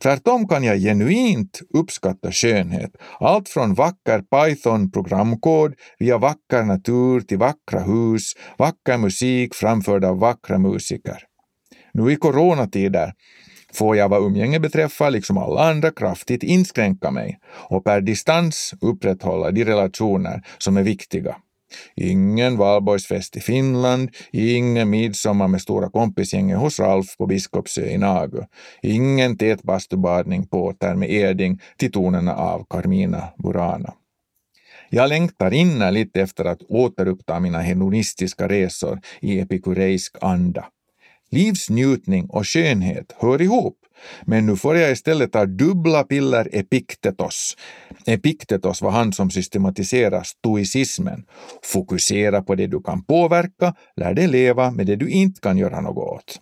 Tvärtom 0.02 0.48
kan 0.48 0.64
jag 0.64 0.78
genuint 0.78 1.61
uppskatta 1.74 2.33
skönhet, 2.33 2.90
allt 3.20 3.48
från 3.48 3.74
vacker 3.74 4.22
Python-programkod 4.22 5.74
via 5.98 6.18
vacker 6.18 6.62
natur 6.62 7.20
till 7.20 7.38
vackra 7.38 7.80
hus, 7.80 8.33
vacker 8.59 8.98
musik 8.98 9.54
framförd 9.54 10.04
av 10.04 10.18
vackra 10.18 10.59
musiker. 10.59 11.18
Nu 11.92 12.12
i 12.12 12.16
coronatider 12.16 13.12
får 13.74 13.96
jag 13.96 14.09
vad 14.09 14.22
umgänge 14.22 14.61
beträffar, 14.61 15.11
liksom 15.11 15.38
alla 15.38 15.70
andra, 15.70 15.90
kraftigt 15.90 16.42
inskränka 16.42 17.11
mig 17.11 17.38
och 17.68 17.85
per 17.85 18.00
distans 18.00 18.74
upprätthålla 18.80 19.50
de 19.50 19.64
relationer 19.64 20.42
som 20.59 20.76
är 20.76 20.83
viktiga. 20.83 21.37
Ingen 21.96 22.57
valborgsfest 22.57 23.37
i 23.37 23.40
Finland, 23.40 24.11
ingen 24.33 24.90
midsommar 24.90 25.48
med 25.48 25.61
stora 25.61 25.90
kompisgänget 25.90 26.59
hos 26.59 26.81
Ralf 26.81 27.16
på 27.16 27.27
Biskopsö 27.27 27.87
i 27.87 27.98
Nagu, 27.98 28.42
ingen 28.83 29.38
tät 29.38 29.62
bastubadning 29.62 30.46
på 30.46 30.64
Åter 30.64 30.94
med 30.94 31.11
Eding 31.11 31.61
till 31.77 31.92
tonerna 31.92 32.35
av 32.35 32.64
Carmina 32.70 33.29
Burana. 33.42 33.94
Jag 34.90 35.09
längtar 35.09 35.55
innerligt 35.55 36.16
efter 36.16 36.44
att 36.44 36.62
återuppta 36.62 37.40
mina 37.40 37.61
hedonistiska 37.61 38.48
resor 38.48 39.00
i 39.20 39.40
epikureisk 39.40 40.16
anda. 40.20 40.64
Livsnjutning 41.31 42.27
och 42.27 42.48
skönhet 42.48 43.14
hör 43.18 43.42
ihop, 43.42 43.79
men 44.26 44.46
nu 44.46 44.57
får 44.57 44.76
jag 44.76 44.92
istället 44.92 45.33
ta 45.33 45.46
dubbla 45.46 46.04
piller 46.04 46.48
Epiktetos. 46.52 47.57
Epiktetos 48.07 48.83
var 48.83 48.90
han 48.90 49.12
som 49.12 49.30
systematiserar 49.30 50.22
stoicismen. 50.22 51.24
Fokusera 51.62 52.42
på 52.42 52.54
det 52.54 52.66
du 52.66 52.83
kan 52.83 53.04
påverka, 53.04 53.74
lär 53.96 54.14
dig 54.14 54.26
leva 54.26 54.70
med 54.70 54.87
det 54.87 54.96
du 54.96 55.09
inte 55.09 55.40
kan 55.40 55.59
göra 55.59 55.80
något 55.80 55.96
åt. 55.96 56.40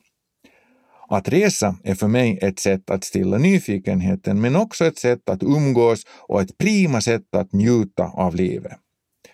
Att 1.08 1.28
resa 1.28 1.76
är 1.84 1.94
för 1.94 2.08
mig 2.08 2.38
ett 2.42 2.58
sätt 2.58 2.90
att 2.90 3.04
stilla 3.04 3.38
nyfikenheten 3.38 4.40
men 4.40 4.56
också 4.56 4.84
ett 4.84 4.98
sätt 4.98 5.28
att 5.28 5.42
umgås 5.42 6.02
och 6.06 6.40
ett 6.40 6.58
prima 6.58 7.00
sätt 7.00 7.34
att 7.34 7.52
njuta 7.52 8.04
av 8.04 8.34
livet. 8.34 8.72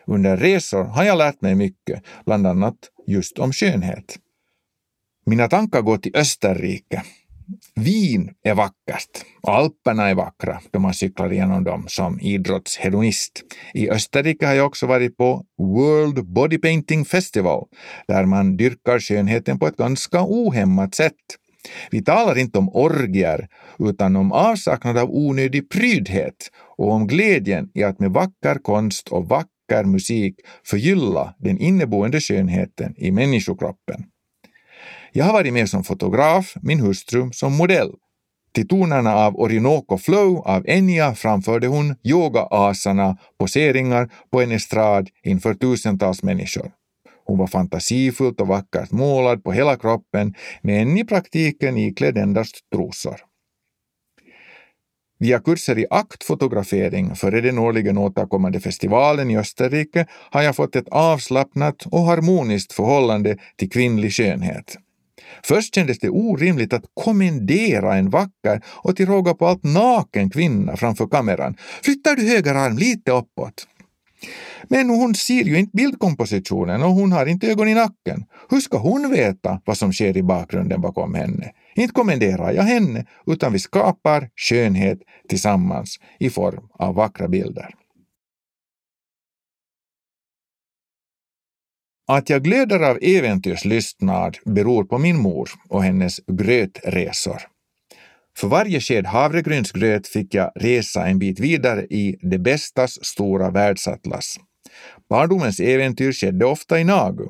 Under 0.07 0.37
resor 0.37 0.85
har 0.85 1.05
jag 1.05 1.19
lärt 1.19 1.41
mig 1.41 1.55
mycket, 1.55 2.03
bland 2.27 2.47
annat 2.47 2.77
just 3.07 3.39
om 3.39 3.53
skönhet. 3.53 4.19
Mina 5.27 5.49
tankar 5.49 5.83
går 5.83 5.97
till 5.97 6.17
Österrike. 6.17 7.03
Wien 7.75 8.31
är 8.43 8.55
vackert. 8.55 9.25
Alperna 9.43 10.09
är 10.09 10.15
vackra 10.15 10.61
då 10.71 10.79
man 10.79 10.95
cyklar 10.95 11.33
igenom 11.33 11.65
dem 11.65 11.85
som 11.89 12.21
idrottshedonist. 12.21 13.43
I 13.75 13.91
Österrike 13.91 14.47
har 14.47 14.55
jag 14.55 14.67
också 14.67 14.87
varit 14.87 15.17
på 15.17 15.45
World 15.59 16.33
Body 16.33 16.59
Painting 16.59 17.05
Festival 17.05 17.67
där 18.09 18.25
man 18.25 18.57
dyrkar 18.57 18.99
skönheten 18.99 19.59
på 19.59 19.67
ett 19.67 19.77
ganska 19.77 20.23
ohämmat 20.23 20.95
sätt. 20.95 21.15
Vi 21.91 22.05
talar 22.05 22.39
inte 22.39 22.59
om 22.59 22.69
orgier 22.69 23.49
utan 23.79 24.17
om 24.17 24.33
avsaknad 24.33 24.99
av 24.99 25.11
onödig 25.11 25.71
prydhet 25.71 26.51
och 26.77 26.93
om 26.93 27.07
glädjen 27.07 27.71
i 27.75 27.83
att 27.83 28.01
med 28.01 28.11
vacker 28.11 28.55
konst 28.63 29.09
och 29.09 29.29
vacker 29.29 29.85
musik 29.85 30.35
förgylla 30.65 31.35
den 31.39 31.59
inneboende 31.59 32.21
skönheten 32.21 32.95
i 32.97 33.11
människokroppen. 33.11 34.05
Jag 35.13 35.25
har 35.25 35.33
varit 35.33 35.53
med 35.53 35.69
som 35.69 35.85
fotograf, 35.85 36.55
min 36.63 36.81
hustru 36.81 37.31
som 37.33 37.57
modell. 37.57 37.93
Till 38.53 38.69
tonerna 38.69 39.15
av 39.15 39.37
Orinoco 39.37 39.99
Flow 39.99 40.39
av 40.39 40.69
Enya 40.69 41.15
framförde 41.15 41.67
hon 41.67 41.95
yoga-asana, 42.03 43.17
poseringar 43.39 44.11
på 44.33 44.43
en 44.43 44.53
estrad 44.53 45.09
inför 45.23 45.55
tusentals 45.55 46.23
människor. 46.23 46.71
Hon 47.27 47.39
var 47.39 47.47
fantasifullt 47.47 48.41
och 48.41 48.47
vackert 48.49 48.91
målad 48.91 49.45
på 49.45 49.53
hela 49.53 49.77
kroppen, 49.77 50.35
men 50.63 50.99
i 50.99 51.05
praktiken 51.05 51.77
iklädd 51.77 52.19
endast 52.19 52.57
trosor. 52.75 53.17
Via 55.21 55.39
kurser 55.39 55.79
i 55.79 55.87
aktfotografering 55.91 57.15
före 57.15 57.41
den 57.41 57.59
årligen 57.59 57.99
återkommande 57.99 58.61
festivalen 58.61 59.31
i 59.31 59.39
Österrike 59.39 60.07
har 60.31 60.43
jag 60.43 60.57
fått 60.57 60.77
ett 60.77 60.89
avslappnat 60.89 61.87
och 61.87 62.01
harmoniskt 62.01 62.73
förhållande 62.73 63.37
till 63.57 63.71
kvinnlig 63.71 64.13
skönhet. 64.13 64.77
Först 65.45 65.75
kändes 65.75 65.99
det 65.99 66.09
orimligt 66.09 66.73
att 66.73 66.85
kommendera 66.95 67.97
en 67.97 68.11
vacker 68.11 68.63
och 68.67 68.97
till 68.97 69.07
råga 69.07 69.35
på 69.35 69.47
allt 69.47 69.65
naken 69.65 70.31
kvinna 70.31 70.77
framför 70.77 71.07
kameran. 71.07 71.57
Flyttar 71.83 72.17
du 72.17 72.29
höger 72.29 72.55
arm 72.55 72.79
lite 72.79 73.13
uppåt? 73.13 73.67
Men 74.69 74.91
hon 74.91 75.15
ser 75.15 75.45
ju 75.45 75.59
inte 75.59 75.77
bildkompositionen 75.77 76.83
och 76.83 76.91
hon 76.91 77.13
har 77.13 77.27
inte 77.27 77.51
ögon 77.51 77.69
i 77.69 77.75
nacken. 77.75 78.25
Hur 78.51 78.61
ska 78.61 78.79
hon 78.79 79.11
veta 79.11 79.61
vad 79.65 79.79
som 79.79 79.93
sker 79.93 80.17
i 80.17 80.23
bakgrunden 80.23 80.81
bakom 80.81 81.15
henne? 81.15 81.51
Inte 81.75 81.95
kommenderar 81.95 82.53
jag 82.53 82.63
henne, 82.63 83.07
utan 83.27 83.53
vi 83.53 83.59
skapar 83.59 84.29
skönhet 84.37 84.99
tillsammans 85.29 85.97
i 86.19 86.31
form 86.31 86.69
av 86.79 86.95
vackra 86.95 87.29
bilder. 87.29 87.75
Att 92.11 92.31
jag 92.31 92.45
glöder 92.45 92.81
av 92.81 92.99
äventyrslystnad 93.03 94.37
beror 94.45 94.85
på 94.85 94.99
min 94.99 95.17
mor 95.17 95.51
och 95.69 95.83
hennes 95.83 96.21
grötresor. 96.27 97.43
För 98.39 98.49
varje 98.49 98.81
sked 98.81 99.07
havregrynsgröt 99.07 100.09
fick 100.09 100.35
jag 100.35 100.53
resa 100.55 101.07
en 101.07 101.19
bit 101.19 101.41
vidare 101.41 101.83
i 101.83 102.17
det 102.23 102.39
bästas 102.39 103.05
stora 103.05 103.51
världsatlas. 103.51 104.37
Barndomens 105.11 105.61
äventyr 105.61 106.13
skedde 106.13 106.45
ofta 106.45 106.81
i 106.81 106.85
Nagu. 106.85 107.27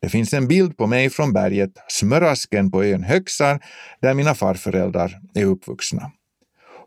Det 0.00 0.08
finns 0.08 0.34
en 0.34 0.48
bild 0.48 0.76
på 0.76 0.86
mig 0.86 1.10
från 1.10 1.32
berget 1.32 1.72
Smörasken 1.88 2.70
på 2.70 2.84
ön 2.84 3.02
Högsar 3.02 3.60
där 4.02 4.14
mina 4.14 4.34
farföräldrar 4.34 5.18
är 5.34 5.44
uppvuxna. 5.44 6.12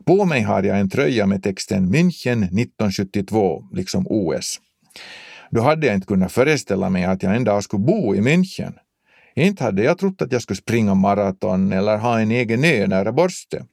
På 0.06 0.24
mig 0.24 0.42
har 0.42 0.62
jag 0.62 0.80
en 0.80 0.90
tröja 0.90 1.26
med 1.26 1.42
texten 1.42 1.94
München 1.94 2.44
1972, 2.44 3.64
liksom 3.72 4.06
OS. 4.08 4.60
Då 5.50 5.60
hade 5.60 5.86
jag 5.86 5.94
inte 5.94 6.06
kunnat 6.06 6.32
föreställa 6.32 6.90
mig 6.90 7.04
att 7.04 7.22
jag 7.22 7.36
en 7.36 7.44
dag 7.44 7.62
skulle 7.62 7.84
bo 7.84 8.14
i 8.14 8.20
München. 8.20 8.72
Inte 9.34 9.64
hade 9.64 9.82
jag 9.82 9.98
trott 9.98 10.22
att 10.22 10.32
jag 10.32 10.42
skulle 10.42 10.56
springa 10.56 10.94
maraton 10.94 11.72
eller 11.72 11.98
ha 11.98 12.20
en 12.20 12.30
egen 12.30 12.64
ö 12.64 12.86
nära 12.86 13.12
Borste. 13.12 13.64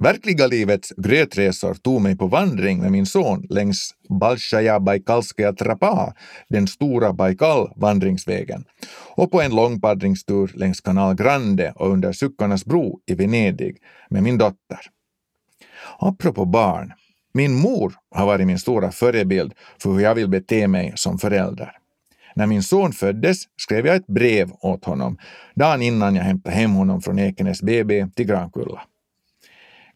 Verkliga 0.00 0.46
livets 0.46 0.92
grötresor 0.96 1.74
tog 1.74 2.02
mig 2.02 2.16
på 2.16 2.26
vandring 2.26 2.78
med 2.78 2.92
min 2.92 3.06
son 3.06 3.46
längs 3.50 3.94
Balshaja 4.08 4.80
Baikalskaja 4.80 5.52
Trapa, 5.52 6.14
den 6.48 6.66
stora 6.66 7.12
Baikal-vandringsvägen, 7.12 8.64
och 9.16 9.30
på 9.30 9.40
en 9.42 9.56
långpaddringstur 9.56 10.52
längs 10.54 10.80
Kanal 10.80 11.14
Grande 11.14 11.72
och 11.76 11.90
under 11.90 12.12
Suckarnas 12.12 12.64
bro 12.64 13.00
i 13.06 13.14
Venedig 13.14 13.76
med 14.10 14.22
min 14.22 14.38
dotter. 14.38 14.80
Apropå 15.98 16.44
barn, 16.44 16.92
min 17.38 17.54
mor 17.54 17.94
har 18.10 18.26
varit 18.26 18.46
min 18.46 18.58
stora 18.58 18.90
förebild 18.92 19.52
för 19.82 19.90
hur 19.92 20.00
jag 20.00 20.14
vill 20.14 20.28
bete 20.28 20.68
mig 20.68 20.92
som 20.96 21.18
förälder. 21.18 21.72
När 22.34 22.46
min 22.46 22.62
son 22.62 22.92
föddes 22.92 23.42
skrev 23.56 23.86
jag 23.86 23.96
ett 23.96 24.06
brev 24.06 24.50
åt 24.60 24.84
honom 24.84 25.18
dagen 25.54 25.82
innan 25.82 26.16
jag 26.16 26.22
hämtade 26.22 26.56
hem 26.56 26.72
honom 26.72 27.02
från 27.02 27.18
Ekenäs 27.18 27.62
BB 27.62 28.06
till 28.16 28.26
Grankulla. 28.26 28.82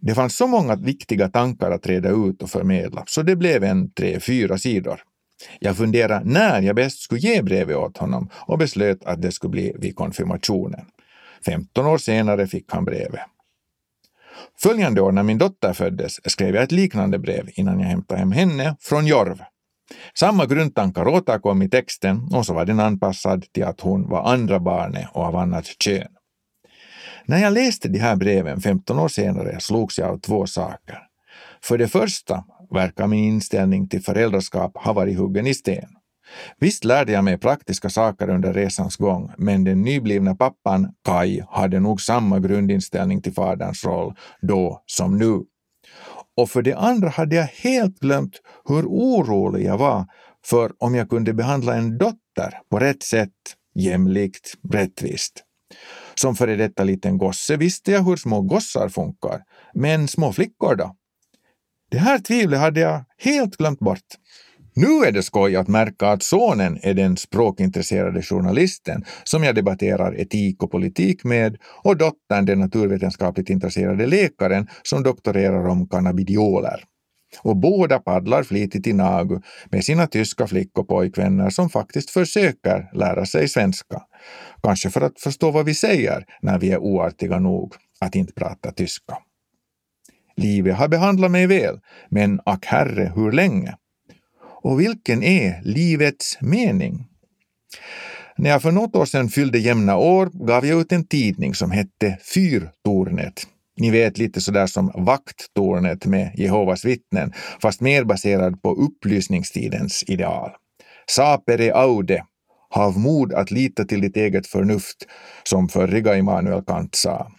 Det 0.01 0.15
fanns 0.15 0.37
så 0.37 0.47
många 0.47 0.77
viktiga 0.77 1.29
tankar 1.29 1.71
att 1.71 1.87
reda 1.87 2.11
ut 2.11 2.43
och 2.43 2.51
förmedla, 2.51 3.05
så 3.07 3.23
det 3.23 3.37
blev 3.37 3.65
en 3.65 3.91
tre, 3.91 4.21
fyra 4.21 4.59
sidor. 4.59 5.01
Jag 5.61 5.77
funderade 5.77 6.25
när 6.25 6.63
jag 6.63 6.77
bäst 6.77 6.99
skulle 6.99 7.21
ge 7.21 7.43
brevet 7.43 7.77
åt 7.77 7.99
honom 7.99 8.29
och 8.35 8.59
beslöt 8.59 9.05
att 9.05 9.23
det 9.23 9.33
skulle 9.33 9.51
bli 9.51 9.73
vid 9.79 9.97
konfirmationen. 9.97 10.85
15 11.47 11.87
år 11.87 11.99
senare 11.99 12.47
fick 12.47 12.73
han 12.73 12.85
brevet. 12.85 13.21
Följande 14.63 15.01
år 15.01 15.13
när 15.13 15.23
min 15.23 15.39
dotter 15.39 15.73
föddes 15.73 16.31
skrev 16.31 16.55
jag 16.55 16.65
ett 16.65 16.73
liknande 16.73 17.19
brev 17.19 17.51
innan 17.55 17.81
jag 17.81 17.87
hämtade 17.87 18.21
hem 18.21 18.33
henne 18.33 18.77
från 18.81 19.07
Jorv. 19.07 19.43
Samma 20.15 20.47
grundtankar 20.47 21.09
återkom 21.09 21.63
i 21.63 21.69
texten 21.69 22.29
och 22.35 22.47
så 22.47 22.55
var 22.55 22.65
den 22.65 22.81
anpassad 22.81 23.45
till 23.53 23.65
att 23.65 23.81
hon 23.81 24.09
var 24.09 24.33
andra 24.33 24.61
barnet 24.61 25.09
och 25.13 25.25
av 25.25 25.37
annat 25.37 25.67
kön. 25.67 26.09
När 27.25 27.39
jag 27.39 27.53
läste 27.53 27.89
de 27.89 27.99
här 27.99 28.17
breven 28.17 28.61
15 28.61 28.99
år 28.99 29.09
senare 29.09 29.61
slogs 29.61 29.99
jag 29.99 30.11
av 30.11 30.19
två 30.19 30.47
saker. 30.47 30.99
För 31.63 31.79
det 31.79 31.89
första 31.89 32.45
verkar 32.71 33.07
min 33.07 33.25
inställning 33.25 33.89
till 33.89 34.03
föräldraskap 34.03 34.77
ha 34.77 34.93
varit 34.93 35.19
huggen 35.19 35.47
i 35.47 35.55
sten. 35.55 35.89
Visst 36.59 36.85
lärde 36.85 37.13
jag 37.13 37.25
mig 37.25 37.39
praktiska 37.39 37.91
saker 37.91 38.31
under 38.31 38.53
resans 38.53 38.97
gång, 38.97 39.33
men 39.37 39.65
den 39.65 39.83
nyblivna 39.83 40.35
pappan, 40.35 40.93
Kai, 41.05 41.43
hade 41.51 41.81
nog 41.81 42.01
samma 42.01 42.39
grundinställning 42.39 43.23
till 43.23 43.33
faderns 43.33 43.85
roll 43.85 44.15
då 44.43 44.83
som 44.87 45.19
nu. 45.19 45.45
Och 46.37 46.51
för 46.51 46.63
det 46.63 46.75
andra 46.75 47.09
hade 47.09 47.37
jag 47.37 47.47
helt 47.47 47.99
glömt 47.99 48.41
hur 48.69 48.83
orolig 48.87 49.67
jag 49.67 49.79
var 49.79 50.07
för 50.47 50.73
om 50.79 50.95
jag 50.95 51.11
kunde 51.11 51.35
behandla 51.35 51.75
en 51.75 51.99
dotter 51.99 52.61
på 52.71 52.79
rätt 52.79 53.03
sätt, 53.03 53.31
jämlikt, 53.75 54.55
rättvist. 54.73 55.45
Som 56.15 56.35
före 56.35 56.57
detta 56.57 56.85
liten 56.85 57.19
gosse 57.19 57.57
visste 57.57 57.93
jag 57.93 58.03
hur 58.03 58.17
små 58.17 58.41
gossar 58.41 58.89
funkar, 58.89 59.43
men 59.75 60.09
små 60.09 60.33
flickor 60.33 60.77
då? 60.77 60.97
Det 61.91 61.99
här 61.99 62.19
tvivlet 62.19 62.61
hade 62.61 62.81
jag 62.81 63.05
helt 63.19 63.57
glömt 63.57 63.79
bort. 63.79 63.99
Nu 64.75 65.05
är 65.05 65.13
det 65.13 65.23
skoj 65.23 65.57
att 65.57 65.69
märka 65.69 66.09
att 66.09 66.23
sonen 66.23 66.79
är 66.83 66.95
den 66.95 67.17
språkintresserade 67.17 68.23
journalisten 68.23 69.05
som 69.25 69.45
jag 69.45 69.55
debatterar 69.55 70.21
etik 70.21 70.63
och 70.63 70.71
politik 70.71 71.25
med 71.25 71.57
och 71.85 71.97
dottern 71.97 72.45
den 72.45 72.59
naturvetenskapligt 72.59 73.51
intresserade 73.51 74.07
läkaren 74.07 74.69
som 74.83 75.03
doktorerar 75.03 75.69
om 75.69 75.89
cannabidioler. 75.89 76.85
Och 77.43 77.57
båda 77.57 77.99
paddlar 77.99 78.43
flitigt 78.43 78.87
i 78.87 78.93
Nagu 78.93 79.41
med 79.71 79.85
sina 79.85 80.07
tyska 80.07 80.47
flick 80.47 80.79
och 80.79 80.89
pojkvänner 80.89 81.51
som 81.51 81.71
faktiskt 81.71 82.11
försöker 82.11 82.91
lära 82.93 83.27
sig 83.27 83.49
svenska. 83.49 84.03
Kanske 84.63 84.91
för 84.91 85.01
att 85.01 85.21
förstå 85.21 85.51
vad 85.51 85.65
vi 85.65 85.75
säger 85.75 86.25
när 86.43 86.59
vi 86.59 86.71
är 86.71 86.79
oartiga 86.79 87.39
nog 87.39 87.75
att 88.01 88.15
inte 88.15 88.33
prata 88.33 88.73
tyska. 88.73 89.19
Livet 90.37 90.77
har 90.77 90.89
behandlat 90.89 91.31
mig 91.31 91.47
väl, 91.47 91.81
men 92.09 92.41
ack 92.45 92.67
herre, 92.67 93.13
hur 93.15 93.33
länge? 93.33 93.75
Och 94.63 94.81
vilken 94.81 95.23
är 95.23 95.63
livets 95.63 96.39
mening? 96.41 97.07
När 98.37 98.51
jag 98.51 98.63
för 98.63 98.73
något 98.73 98.97
år 98.97 99.05
sedan 99.05 99.29
fyllde 99.29 99.59
jämna 99.59 99.97
år 99.97 100.31
gav 100.47 100.67
jag 100.67 100.81
ut 100.81 100.93
en 100.93 101.07
tidning 101.07 101.55
som 101.55 101.71
hette 101.71 102.19
Fyrtornet. 102.35 103.47
Ni 103.77 103.91
vet 103.91 104.19
lite 104.19 104.41
sådär 104.41 104.67
som 104.67 104.93
Vakttornet 104.95 106.07
med 106.07 106.33
Jehovas 106.35 106.85
vittnen, 106.85 107.33
fast 107.63 107.81
mer 107.81 108.05
baserad 108.05 108.63
på 108.63 108.75
upplysningstidens 108.75 110.05
ideal. 110.07 110.51
Sapere 111.11 111.75
aude, 111.75 112.25
hav 112.71 112.99
mod 112.99 113.33
att 113.33 113.51
lita 113.51 113.85
till 113.85 114.01
ditt 114.01 114.17
eget 114.17 114.47
förnuft, 114.47 114.97
som 115.45 115.69
förriga 115.69 116.17
Immanuel 116.17 116.65
Kant 116.65 116.95
sa. 116.95 117.33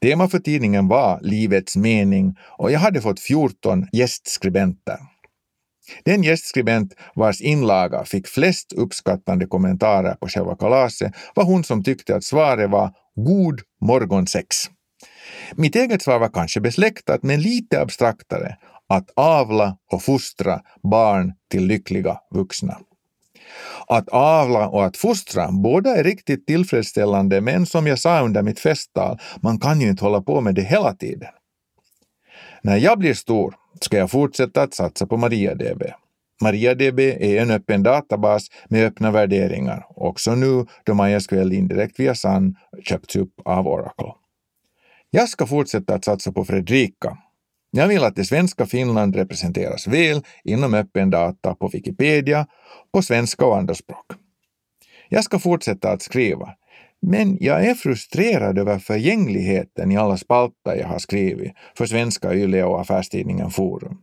Tema 0.00 0.28
för 0.28 0.38
tidningen 0.38 0.88
var 0.88 1.20
livets 1.22 1.76
mening 1.76 2.36
och 2.58 2.72
jag 2.72 2.80
hade 2.80 3.00
fått 3.00 3.20
14 3.20 3.86
gästskribenter. 3.92 4.98
Den 6.04 6.22
gästskribent 6.22 6.94
vars 7.14 7.40
inlaga 7.40 8.04
fick 8.04 8.26
flest 8.28 8.72
uppskattande 8.72 9.46
kommentarer 9.46 10.14
på 10.14 10.28
själva 10.28 10.56
kalaset 10.56 11.12
var 11.34 11.44
hon 11.44 11.64
som 11.64 11.84
tyckte 11.84 12.16
att 12.16 12.24
svaret 12.24 12.70
var 12.70 12.90
god 13.14 13.60
morgonsex. 13.80 14.56
Mitt 15.52 15.76
eget 15.76 16.02
svar 16.02 16.18
var 16.18 16.28
kanske 16.28 16.60
besläktat 16.60 17.22
men 17.22 17.42
lite 17.42 17.80
abstraktare, 17.80 18.56
att 18.88 19.10
avla 19.16 19.76
och 19.92 20.02
fostra 20.02 20.60
barn 20.82 21.32
till 21.50 21.66
lyckliga 21.66 22.18
vuxna. 22.30 22.78
Att 23.86 24.08
avla 24.08 24.68
och 24.68 24.84
att 24.84 24.96
fostra, 24.96 25.48
båda 25.52 25.96
är 25.96 26.04
riktigt 26.04 26.46
tillfredsställande 26.46 27.40
men 27.40 27.66
som 27.66 27.86
jag 27.86 27.98
sa 27.98 28.20
under 28.20 28.42
mitt 28.42 28.60
festtal, 28.60 29.18
man 29.42 29.58
kan 29.60 29.80
ju 29.80 29.88
inte 29.88 30.04
hålla 30.04 30.22
på 30.22 30.40
med 30.40 30.54
det 30.54 30.62
hela 30.62 30.94
tiden. 30.94 31.28
När 32.64 32.76
jag 32.76 32.98
blir 32.98 33.14
stor 33.14 33.54
ska 33.80 33.96
jag 33.96 34.10
fortsätta 34.10 34.62
att 34.62 34.74
satsa 34.74 35.06
på 35.06 35.16
MariaDB. 35.16 35.82
MariaDB 36.42 36.98
är 37.00 37.42
en 37.42 37.50
öppen 37.50 37.82
databas 37.82 38.46
med 38.68 38.86
öppna 38.86 39.10
värderingar, 39.10 39.86
också 39.88 40.34
nu 40.34 40.66
då 40.84 40.94
MySQL 40.94 41.52
indirekt 41.52 42.00
via 42.00 42.14
Sun 42.14 42.56
köpts 42.82 43.16
upp 43.16 43.32
av 43.44 43.68
Oracle. 43.68 44.12
Jag 45.10 45.28
ska 45.28 45.46
fortsätta 45.46 45.94
att 45.94 46.04
satsa 46.04 46.32
på 46.32 46.44
Fredrika. 46.44 47.18
Jag 47.70 47.88
vill 47.88 48.04
att 48.04 48.16
det 48.16 48.24
svenska 48.24 48.66
Finland 48.66 49.16
representeras 49.16 49.86
väl 49.86 50.22
inom 50.44 50.74
öppen 50.74 51.10
data 51.10 51.54
på 51.54 51.68
Wikipedia, 51.68 52.46
på 52.92 53.02
svenska 53.02 53.46
och 53.46 53.56
andra 53.56 53.74
språk. 53.74 54.06
Jag 55.08 55.24
ska 55.24 55.38
fortsätta 55.38 55.90
att 55.90 56.02
skriva, 56.02 56.54
men 57.06 57.38
jag 57.40 57.66
är 57.66 57.74
frustrerad 57.74 58.58
över 58.58 58.78
förgängligheten 58.78 59.92
i 59.92 59.96
alla 59.96 60.16
spalter 60.16 60.76
jag 60.76 60.88
har 60.88 60.98
skrivit 60.98 61.52
för 61.76 61.86
Svenska 61.86 62.34
Yle 62.34 62.64
och 62.64 62.80
affärstidningen 62.80 63.50
Forum. 63.50 63.96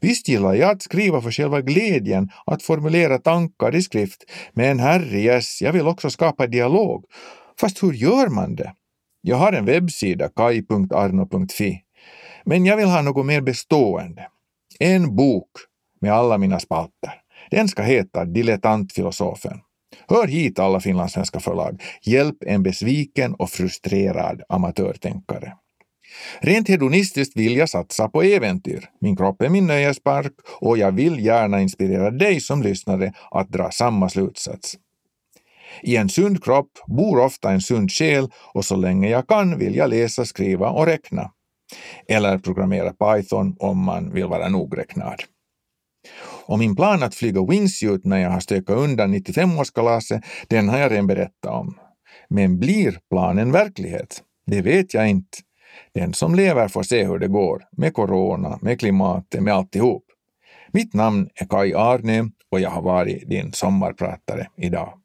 Visst 0.00 0.28
gillar 0.28 0.54
jag 0.54 0.70
att 0.70 0.82
skriva 0.82 1.20
för 1.22 1.30
själva 1.30 1.60
glädjen 1.60 2.30
att 2.46 2.62
formulera 2.62 3.18
tankar 3.18 3.74
i 3.74 3.82
skrift, 3.82 4.24
men 4.52 4.80
herrejes, 4.80 5.62
jag 5.62 5.72
vill 5.72 5.86
också 5.86 6.10
skapa 6.10 6.46
dialog. 6.46 7.04
Fast 7.60 7.82
hur 7.82 7.92
gör 7.92 8.28
man 8.28 8.54
det? 8.54 8.72
Jag 9.20 9.36
har 9.36 9.52
en 9.52 9.64
webbsida, 9.64 10.28
kai.arno.fi, 10.28 11.82
men 12.44 12.66
jag 12.66 12.76
vill 12.76 12.88
ha 12.88 13.02
något 13.02 13.26
mer 13.26 13.40
bestående. 13.40 14.28
En 14.78 15.16
bok 15.16 15.50
med 16.00 16.12
alla 16.12 16.38
mina 16.38 16.60
spalter. 16.60 17.12
Den 17.50 17.68
ska 17.68 17.82
heta 17.82 18.24
Dilettantfilosofen. 18.24 19.60
Hör 20.12 20.26
hit 20.26 20.58
alla 20.58 20.80
finlandssvenska 20.80 21.40
förlag. 21.40 21.82
Hjälp 22.02 22.36
en 22.46 22.62
besviken 22.62 23.34
och 23.34 23.50
frustrerad 23.50 24.42
amatörtänkare. 24.48 25.52
Rent 26.40 26.68
hedonistiskt 26.68 27.36
vill 27.36 27.56
jag 27.56 27.68
satsa 27.68 28.08
på 28.08 28.22
äventyr. 28.22 28.84
Min 29.00 29.16
kropp 29.16 29.42
är 29.42 29.48
min 29.48 29.66
nöjespark 29.66 30.32
och 30.60 30.78
jag 30.78 30.92
vill 30.92 31.24
gärna 31.24 31.60
inspirera 31.60 32.10
dig 32.10 32.40
som 32.40 32.62
lyssnare 32.62 33.12
att 33.30 33.48
dra 33.48 33.70
samma 33.70 34.08
slutsats. 34.08 34.74
I 35.82 35.96
en 35.96 36.08
sund 36.08 36.44
kropp 36.44 36.70
bor 36.86 37.20
ofta 37.20 37.50
en 37.50 37.60
sund 37.60 37.92
själ 37.92 38.28
och 38.54 38.64
så 38.64 38.76
länge 38.76 39.08
jag 39.08 39.28
kan 39.28 39.58
vill 39.58 39.76
jag 39.76 39.90
läsa, 39.90 40.24
skriva 40.24 40.70
och 40.70 40.86
räkna. 40.86 41.30
Eller 42.08 42.38
programmera 42.38 42.92
Python 42.92 43.56
om 43.58 43.78
man 43.78 44.14
vill 44.14 44.26
vara 44.26 44.48
nogräknad. 44.48 45.22
Och 46.44 46.58
min 46.58 46.76
plan 46.76 47.02
att 47.02 47.14
flyga 47.14 47.44
wingsuit 47.44 48.04
när 48.04 48.18
jag 48.18 48.30
har 48.30 48.40
stökat 48.40 48.76
undan 48.76 49.14
95-årskalaset, 49.14 50.22
den 50.48 50.68
har 50.68 50.78
jag 50.78 50.92
redan 50.92 51.06
berättat 51.06 51.52
om. 51.52 51.78
Men 52.28 52.58
blir 52.58 52.98
planen 53.10 53.52
verklighet? 53.52 54.22
Det 54.46 54.62
vet 54.62 54.94
jag 54.94 55.08
inte. 55.08 55.38
Den 55.94 56.14
som 56.14 56.34
lever 56.34 56.68
får 56.68 56.82
se 56.82 57.04
hur 57.04 57.18
det 57.18 57.28
går, 57.28 57.62
med 57.72 57.94
corona, 57.94 58.58
med 58.62 58.80
klimatet, 58.80 59.42
med 59.42 59.54
alltihop. 59.54 60.04
Mitt 60.72 60.94
namn 60.94 61.28
är 61.34 61.46
Kai 61.46 61.74
Arne 61.74 62.30
och 62.50 62.60
jag 62.60 62.70
har 62.70 62.82
varit 62.82 63.28
din 63.28 63.52
sommarpratare 63.52 64.46
idag. 64.56 65.01